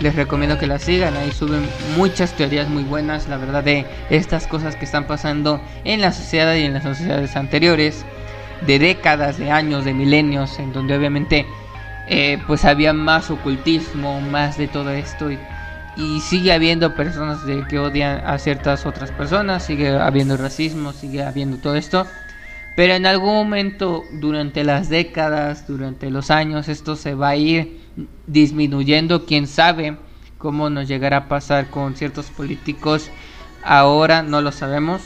les 0.00 0.16
recomiendo 0.16 0.58
que 0.58 0.66
la 0.66 0.78
sigan. 0.78 1.16
Ahí 1.16 1.30
suben 1.30 1.62
muchas 1.96 2.32
teorías 2.32 2.68
muy 2.68 2.82
buenas, 2.82 3.28
la 3.28 3.36
verdad, 3.36 3.62
de 3.62 3.86
estas 4.08 4.46
cosas 4.46 4.76
que 4.76 4.84
están 4.84 5.06
pasando 5.06 5.60
en 5.84 6.00
la 6.00 6.12
sociedad 6.12 6.54
y 6.54 6.64
en 6.64 6.74
las 6.74 6.82
sociedades 6.82 7.36
anteriores, 7.36 8.04
de 8.66 8.78
décadas, 8.78 9.38
de 9.38 9.50
años, 9.50 9.84
de 9.84 9.94
milenios, 9.94 10.58
en 10.58 10.72
donde 10.72 10.96
obviamente 10.96 11.46
eh, 12.08 12.38
pues 12.46 12.64
había 12.64 12.92
más 12.92 13.30
ocultismo, 13.30 14.20
más 14.20 14.56
de 14.58 14.68
todo 14.68 14.90
esto. 14.90 15.30
Y, 15.30 15.38
y 16.00 16.20
sigue 16.20 16.52
habiendo 16.52 16.94
personas 16.94 17.44
de 17.44 17.66
que 17.68 17.78
odian 17.78 18.26
a 18.26 18.38
ciertas 18.38 18.86
otras 18.86 19.10
personas, 19.12 19.64
sigue 19.64 19.90
habiendo 19.90 20.36
racismo, 20.38 20.92
sigue 20.92 21.22
habiendo 21.22 21.58
todo 21.58 21.76
esto. 21.76 22.06
Pero 22.74 22.94
en 22.94 23.04
algún 23.04 23.34
momento, 23.34 24.04
durante 24.12 24.64
las 24.64 24.88
décadas, 24.88 25.66
durante 25.66 26.10
los 26.10 26.30
años, 26.30 26.68
esto 26.68 26.96
se 26.96 27.14
va 27.14 27.30
a 27.30 27.36
ir 27.36 27.80
disminuyendo, 28.26 29.26
quién 29.26 29.46
sabe 29.46 29.98
cómo 30.38 30.70
nos 30.70 30.88
llegará 30.88 31.18
a 31.18 31.28
pasar 31.28 31.68
con 31.68 31.94
ciertos 31.94 32.26
políticos. 32.30 33.10
Ahora 33.62 34.22
no 34.22 34.40
lo 34.40 34.52
sabemos. 34.52 35.02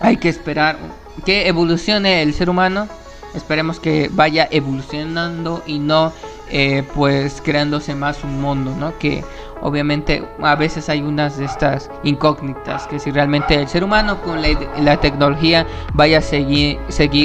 Hay 0.00 0.16
que 0.16 0.30
esperar 0.30 0.78
que 1.26 1.46
evolucione 1.48 2.22
el 2.22 2.32
ser 2.32 2.48
humano. 2.48 2.88
Esperemos 3.34 3.80
que 3.80 4.08
vaya 4.10 4.48
evolucionando 4.50 5.62
y 5.66 5.78
no 5.78 6.14
eh, 6.48 6.84
pues 6.94 7.42
creándose 7.42 7.94
más 7.94 8.22
un 8.24 8.40
mundo, 8.40 8.74
¿no? 8.78 8.98
Que 8.98 9.24
obviamente 9.66 10.22
a 10.42 10.54
veces 10.54 10.88
hay 10.88 11.02
unas 11.02 11.38
de 11.38 11.44
estas 11.44 11.90
incógnitas, 12.04 12.86
que 12.86 13.00
si 13.00 13.10
realmente 13.10 13.56
el 13.56 13.66
ser 13.66 13.82
humano 13.82 14.22
con 14.22 14.40
la, 14.40 14.96
tecnología 15.00 15.66
vaya 15.92 16.18
a 16.18 16.22
seguir, 16.22 16.78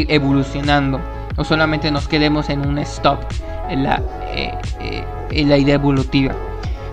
evolucionando 0.10 1.00
o 1.38 1.44
solamente 1.44 1.92
nos 1.92 2.08
quedemos 2.08 2.50
en 2.50 2.68
un 2.68 2.80
stop 2.80 3.20
en 3.70 3.84
la, 3.84 4.02
eh, 4.24 4.58
eh, 4.80 5.06
en 5.30 5.50
la 5.50 5.58
idea 5.58 5.76
evolutiva. 5.76 6.34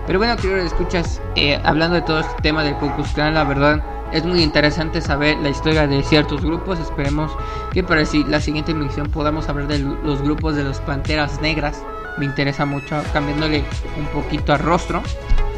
Pero 0.05 0.19
bueno, 0.19 0.35
quiero 0.37 0.57
escuchas, 0.57 1.19
eh, 1.35 1.59
hablando 1.63 1.95
de 1.95 2.03
todo 2.03 2.19
este 2.19 2.41
tema 2.43 2.63
del 2.63 2.75
Ku 2.75 2.91
la 3.17 3.43
verdad 3.43 3.83
es 4.11 4.25
muy 4.25 4.43
interesante 4.43 5.01
saber 5.01 5.37
la 5.39 5.49
historia 5.49 5.87
de 5.87 6.03
ciertos 6.03 6.41
grupos. 6.43 6.79
Esperemos 6.79 7.31
que 7.71 7.83
para 7.83 8.03
la 8.27 8.39
siguiente 8.39 8.71
emisión 8.71 9.09
podamos 9.09 9.49
hablar 9.49 9.67
de 9.67 9.79
los 9.79 10.21
grupos 10.21 10.55
de 10.55 10.63
los 10.63 10.79
Panteras 10.79 11.41
Negras. 11.41 11.81
Me 12.17 12.25
interesa 12.25 12.65
mucho 12.65 13.01
cambiándole 13.13 13.63
un 13.97 14.05
poquito 14.07 14.53
al 14.53 14.59
rostro, 14.59 15.01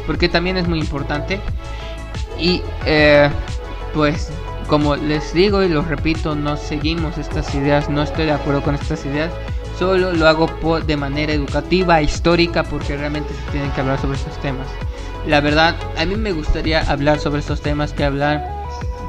porque 0.06 0.28
también 0.28 0.56
es 0.56 0.68
muy 0.68 0.78
importante. 0.78 1.40
Y 2.38 2.62
pues 3.94 4.30
como 4.66 4.96
les 4.96 5.34
digo 5.34 5.62
y 5.62 5.68
lo 5.68 5.82
repito, 5.82 6.34
no 6.34 6.56
seguimos 6.56 7.18
estas 7.18 7.54
ideas, 7.54 7.90
no 7.90 8.02
estoy 8.02 8.26
de 8.26 8.32
acuerdo 8.32 8.62
con 8.62 8.74
estas 8.74 9.04
ideas 9.04 9.30
Solo 9.78 10.12
lo 10.12 10.28
hago 10.28 10.48
de 10.80 10.96
manera 10.96 11.32
educativa, 11.32 12.00
histórica, 12.02 12.62
porque 12.62 12.96
realmente 12.96 13.34
se 13.34 13.50
tienen 13.50 13.70
que 13.72 13.80
hablar 13.80 14.00
sobre 14.00 14.16
estos 14.16 14.38
temas. 14.40 14.68
La 15.26 15.40
verdad, 15.40 15.74
a 15.96 16.04
mí 16.04 16.14
me 16.14 16.32
gustaría 16.32 16.82
hablar 16.82 17.18
sobre 17.18 17.40
estos 17.40 17.62
temas 17.62 17.92
que 17.92 18.04
hablar 18.04 18.48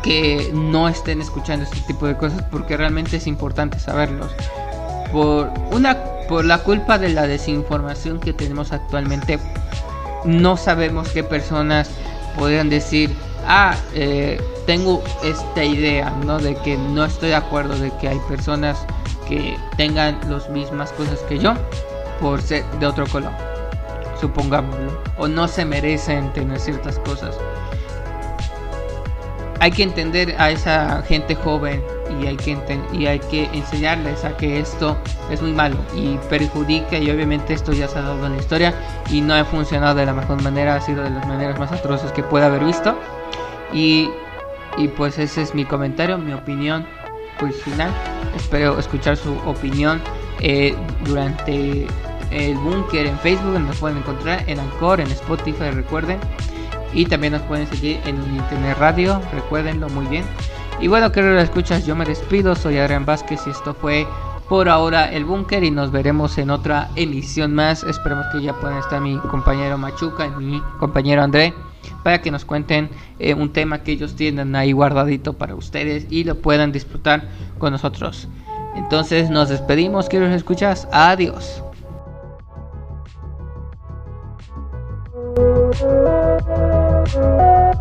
que 0.01 0.51
no 0.53 0.89
estén 0.89 1.21
escuchando 1.21 1.65
este 1.65 1.79
tipo 1.81 2.07
de 2.07 2.17
cosas 2.17 2.43
porque 2.51 2.77
realmente 2.77 3.17
es 3.17 3.27
importante 3.27 3.79
saberlos. 3.79 4.31
Por 5.11 5.51
una 5.71 5.97
por 6.27 6.45
la 6.45 6.59
culpa 6.59 6.97
de 6.97 7.09
la 7.09 7.27
desinformación 7.27 8.19
que 8.19 8.33
tenemos 8.33 8.71
actualmente, 8.71 9.39
no 10.25 10.57
sabemos 10.57 11.09
qué 11.09 11.23
personas 11.23 11.89
podrían 12.37 12.69
decir, 12.69 13.11
ah, 13.47 13.75
eh, 13.93 14.41
tengo 14.65 15.03
esta 15.23 15.63
idea, 15.63 16.09
¿no? 16.25 16.39
De 16.39 16.55
que 16.55 16.77
no 16.77 17.05
estoy 17.05 17.29
de 17.29 17.35
acuerdo 17.35 17.77
de 17.77 17.91
que 17.97 18.07
hay 18.07 18.19
personas 18.27 18.85
que 19.27 19.57
tengan 19.77 20.19
las 20.29 20.49
mismas 20.49 20.91
cosas 20.93 21.19
que 21.29 21.39
yo 21.39 21.53
por 22.19 22.41
ser 22.41 22.63
de 22.79 22.85
otro 22.85 23.05
color, 23.07 23.31
supongámoslo, 24.19 25.01
o 25.17 25.27
no 25.27 25.47
se 25.47 25.65
merecen 25.65 26.31
tener 26.33 26.59
ciertas 26.59 26.99
cosas. 26.99 27.35
Hay 29.59 29.71
que 29.71 29.83
entender 29.83 30.35
a 30.39 30.51
esa 30.51 31.01
gente 31.03 31.35
joven 31.35 31.81
y 32.19 32.27
hay 32.27 32.35
que 32.35 32.57
y 32.91 33.05
hay 33.05 33.19
que 33.19 33.45
enseñarles 33.53 34.23
a 34.25 34.35
que 34.35 34.59
esto 34.59 34.97
es 35.31 35.41
muy 35.41 35.51
malo 35.51 35.77
y 35.95 36.17
perjudica 36.29 36.97
y 36.97 37.09
obviamente 37.09 37.53
esto 37.53 37.71
ya 37.71 37.87
se 37.87 37.99
ha 37.99 38.01
dado 38.01 38.25
en 38.25 38.33
la 38.33 38.39
historia 38.39 38.73
y 39.09 39.21
no 39.21 39.33
ha 39.33 39.45
funcionado 39.45 39.95
de 39.95 40.05
la 40.05 40.13
mejor 40.13 40.41
manera, 40.41 40.75
ha 40.75 40.81
sido 40.81 41.03
de 41.03 41.09
las 41.09 41.27
maneras 41.27 41.57
más 41.59 41.71
atroces 41.71 42.11
que 42.11 42.23
pueda 42.23 42.47
haber 42.47 42.63
visto 42.63 42.97
y, 43.71 44.09
y 44.77 44.87
pues 44.89 45.17
ese 45.17 45.41
es 45.41 45.55
mi 45.55 45.65
comentario, 45.65 46.17
mi 46.17 46.33
opinión 46.33 46.85
pues 47.39 47.55
final, 47.63 47.91
espero 48.35 48.77
escuchar 48.77 49.17
su 49.17 49.33
opinión 49.45 50.01
eh, 50.39 50.75
durante 51.05 51.87
el 52.31 52.55
búnker 52.57 53.05
en 53.05 53.17
Facebook, 53.19 53.59
nos 53.59 53.77
pueden 53.77 53.97
encontrar 53.99 54.43
en 54.47 54.59
Anchor, 54.59 54.99
en 54.99 55.07
Spotify, 55.11 55.71
recuerden. 55.71 56.19
Y 56.93 57.05
también 57.05 57.33
nos 57.33 57.41
pueden 57.43 57.67
seguir 57.67 57.99
en 58.05 58.15
Internet 58.35 58.77
Radio, 58.79 59.21
recuérdenlo 59.33 59.89
muy 59.89 60.05
bien. 60.07 60.25
Y 60.79 60.87
bueno, 60.87 61.11
queridos 61.11 61.43
escuchas, 61.43 61.85
yo 61.85 61.95
me 61.95 62.05
despido, 62.05 62.55
soy 62.55 62.77
Adrián 62.77 63.05
Vázquez 63.05 63.41
y 63.47 63.51
esto 63.51 63.73
fue 63.73 64.07
por 64.49 64.69
ahora 64.69 65.11
el 65.11 65.25
búnker 65.25 65.63
y 65.63 65.71
nos 65.71 65.91
veremos 65.91 66.37
en 66.37 66.49
otra 66.49 66.89
emisión 66.95 67.55
más. 67.55 67.83
Esperemos 67.83 68.25
que 68.31 68.41
ya 68.41 68.53
puedan 68.53 68.77
estar 68.77 69.01
mi 69.01 69.17
compañero 69.17 69.77
Machuca 69.77 70.27
y 70.27 70.31
mi 70.31 70.61
compañero 70.79 71.23
André 71.23 71.53
para 72.03 72.21
que 72.21 72.31
nos 72.31 72.45
cuenten 72.45 72.89
eh, 73.19 73.33
un 73.33 73.51
tema 73.51 73.81
que 73.81 73.93
ellos 73.93 74.15
tienen 74.15 74.55
ahí 74.55 74.71
guardadito 74.73 75.33
para 75.33 75.55
ustedes 75.55 76.05
y 76.09 76.23
lo 76.23 76.35
puedan 76.35 76.71
disfrutar 76.71 77.23
con 77.57 77.71
nosotros. 77.71 78.27
Entonces 78.75 79.29
nos 79.29 79.49
despedimos, 79.49 80.09
queridos 80.09 80.33
escuchas, 80.33 80.87
adiós. 80.91 81.63
Música 87.03 87.73